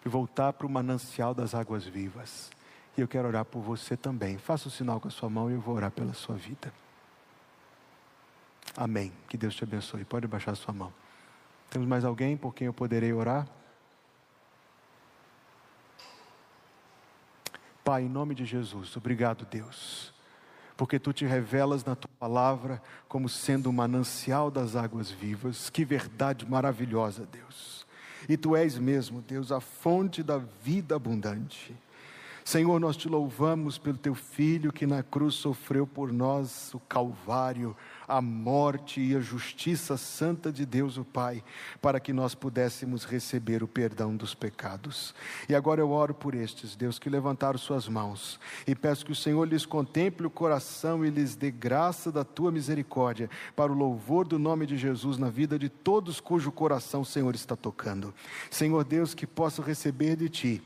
de 0.03 0.09
voltar 0.09 0.53
para 0.53 0.65
o 0.65 0.69
manancial 0.69 1.33
das 1.33 1.53
águas 1.53 1.85
vivas. 1.85 2.49
E 2.97 3.01
eu 3.01 3.07
quero 3.07 3.27
orar 3.27 3.45
por 3.45 3.61
você 3.61 3.95
também. 3.95 4.37
Faça 4.37 4.67
o 4.67 4.71
sinal 4.71 4.99
com 4.99 5.07
a 5.07 5.11
sua 5.11 5.29
mão 5.29 5.49
e 5.49 5.53
eu 5.53 5.61
vou 5.61 5.75
orar 5.75 5.91
pela 5.91 6.13
sua 6.13 6.35
vida. 6.35 6.73
Amém. 8.75 9.11
Que 9.27 9.37
Deus 9.37 9.55
te 9.55 9.63
abençoe. 9.63 10.05
Pode 10.05 10.27
baixar 10.27 10.51
a 10.51 10.55
sua 10.55 10.73
mão. 10.73 10.93
Temos 11.69 11.87
mais 11.87 12.03
alguém 12.03 12.35
por 12.35 12.53
quem 12.53 12.67
eu 12.67 12.73
poderei 12.73 13.13
orar? 13.13 13.47
Pai, 17.83 18.03
em 18.03 18.09
nome 18.09 18.35
de 18.35 18.45
Jesus, 18.45 18.95
obrigado, 18.97 19.47
Deus, 19.49 20.13
porque 20.77 20.99
tu 20.99 21.11
te 21.11 21.25
revelas 21.25 21.83
na 21.83 21.95
tua 21.95 22.11
palavra 22.19 22.81
como 23.07 23.27
sendo 23.27 23.69
o 23.69 23.73
manancial 23.73 24.51
das 24.51 24.75
águas 24.75 25.09
vivas. 25.09 25.69
Que 25.69 25.83
verdade 25.83 26.47
maravilhosa, 26.47 27.25
Deus. 27.25 27.78
E 28.27 28.35
tu 28.35 28.55
és 28.55 28.77
mesmo, 28.77 29.21
Deus, 29.21 29.51
a 29.51 29.59
fonte 29.59 30.21
da 30.21 30.37
vida 30.61 30.95
abundante. 30.95 31.75
Senhor, 32.43 32.79
nós 32.79 32.97
te 32.97 33.07
louvamos 33.07 33.77
pelo 33.77 33.97
teu 33.97 34.15
filho 34.15 34.73
que 34.73 34.87
na 34.87 35.03
cruz 35.03 35.35
sofreu 35.35 35.85
por 35.85 36.11
nós 36.11 36.73
o 36.73 36.79
Calvário, 36.79 37.77
a 38.09 38.19
morte 38.21 38.99
e 38.99 39.15
a 39.15 39.19
justiça 39.19 39.95
santa 39.95 40.51
de 40.51 40.65
Deus 40.65 40.97
o 40.97 41.05
Pai, 41.05 41.43
para 41.79 41.99
que 41.99 42.11
nós 42.11 42.33
pudéssemos 42.33 43.05
receber 43.05 43.61
o 43.61 43.67
perdão 43.67 44.15
dos 44.15 44.33
pecados. 44.33 45.13
E 45.47 45.53
agora 45.53 45.79
eu 45.79 45.91
oro 45.91 46.13
por 46.13 46.33
estes, 46.33 46.75
Deus, 46.75 46.97
que 46.97 47.09
levantaram 47.09 47.59
suas 47.59 47.87
mãos, 47.87 48.39
e 48.65 48.73
peço 48.73 49.05
que 49.05 49.11
o 49.11 49.15
Senhor 49.15 49.47
lhes 49.47 49.65
contemple 49.65 50.25
o 50.25 50.31
coração 50.31 51.05
e 51.05 51.09
lhes 51.09 51.35
dê 51.35 51.51
graça 51.51 52.11
da 52.11 52.23
tua 52.23 52.51
misericórdia, 52.51 53.29
para 53.55 53.71
o 53.71 53.75
louvor 53.75 54.27
do 54.27 54.39
nome 54.39 54.65
de 54.65 54.75
Jesus 54.75 55.17
na 55.19 55.29
vida 55.29 55.59
de 55.59 55.69
todos 55.69 56.19
cujo 56.19 56.51
coração 56.51 57.01
o 57.01 57.05
Senhor 57.05 57.35
está 57.35 57.55
tocando. 57.55 58.13
Senhor 58.49 58.83
Deus, 58.83 59.13
que 59.13 59.27
possa 59.27 59.61
receber 59.61 60.15
de 60.15 60.29
ti 60.29 60.63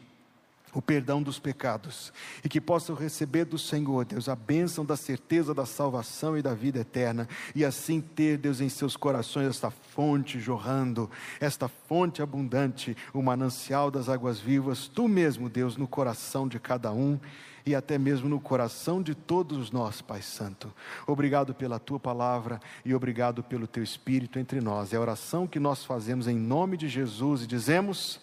o 0.73 0.81
perdão 0.81 1.21
dos 1.21 1.39
pecados 1.39 2.11
e 2.43 2.49
que 2.49 2.59
possam 2.59 2.95
receber 2.95 3.45
do 3.45 3.57
Senhor, 3.57 4.05
Deus, 4.05 4.27
a 4.27 4.35
bênção 4.35 4.85
da 4.85 4.97
certeza 4.97 5.53
da 5.53 5.65
salvação 5.65 6.37
e 6.37 6.41
da 6.41 6.53
vida 6.53 6.79
eterna 6.79 7.27
e 7.55 7.63
assim 7.63 8.01
ter, 8.01 8.37
Deus, 8.37 8.59
em 8.59 8.69
seus 8.69 8.97
corações 8.97 9.47
esta 9.47 9.69
fonte 9.69 10.39
jorrando, 10.39 11.09
esta 11.39 11.67
fonte 11.67 12.21
abundante, 12.21 12.97
o 13.13 13.21
manancial 13.21 13.91
das 13.91 14.09
águas 14.09 14.39
vivas, 14.39 14.87
tu 14.87 15.07
mesmo, 15.07 15.49
Deus, 15.49 15.77
no 15.77 15.87
coração 15.87 16.47
de 16.47 16.59
cada 16.59 16.91
um 16.91 17.19
e 17.65 17.73
até 17.73 17.97
mesmo 17.97 18.27
no 18.27 18.39
coração 18.39 19.01
de 19.01 19.15
todos 19.15 19.71
nós, 19.71 20.01
Pai 20.01 20.21
Santo. 20.21 20.73
Obrigado 21.07 21.53
pela 21.53 21.79
tua 21.79 21.99
palavra 21.99 22.59
e 22.83 22.93
obrigado 22.93 23.41
pelo 23.43 23.67
teu 23.67 23.83
espírito 23.83 24.37
entre 24.37 24.59
nós. 24.59 24.93
É 24.93 24.97
a 24.97 25.01
oração 25.01 25.47
que 25.47 25.59
nós 25.59 25.85
fazemos 25.85 26.27
em 26.27 26.35
nome 26.35 26.75
de 26.75 26.87
Jesus 26.87 27.43
e 27.43 27.47
dizemos: 27.47 28.19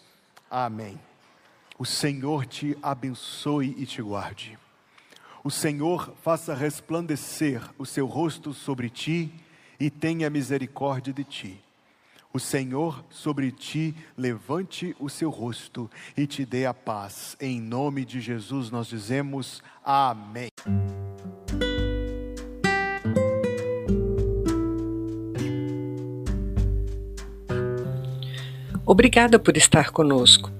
Amém. 0.51 1.09
O 1.80 1.86
Senhor 1.86 2.44
te 2.44 2.76
abençoe 2.82 3.74
e 3.78 3.86
te 3.86 4.02
guarde. 4.02 4.58
O 5.42 5.50
Senhor 5.50 6.12
faça 6.22 6.54
resplandecer 6.54 7.62
o 7.78 7.86
seu 7.86 8.04
rosto 8.04 8.52
sobre 8.52 8.90
ti 8.90 9.32
e 9.80 9.88
tenha 9.88 10.28
misericórdia 10.28 11.10
de 11.10 11.24
ti. 11.24 11.58
O 12.34 12.38
Senhor 12.38 13.02
sobre 13.08 13.50
ti 13.50 13.94
levante 14.14 14.94
o 15.00 15.08
seu 15.08 15.30
rosto 15.30 15.90
e 16.14 16.26
te 16.26 16.44
dê 16.44 16.66
a 16.66 16.74
paz. 16.74 17.34
Em 17.40 17.58
nome 17.58 18.04
de 18.04 18.20
Jesus 18.20 18.70
nós 18.70 18.86
dizemos 18.86 19.62
amém. 19.82 20.48
Obrigada 28.84 29.38
por 29.38 29.56
estar 29.56 29.92
conosco. 29.92 30.59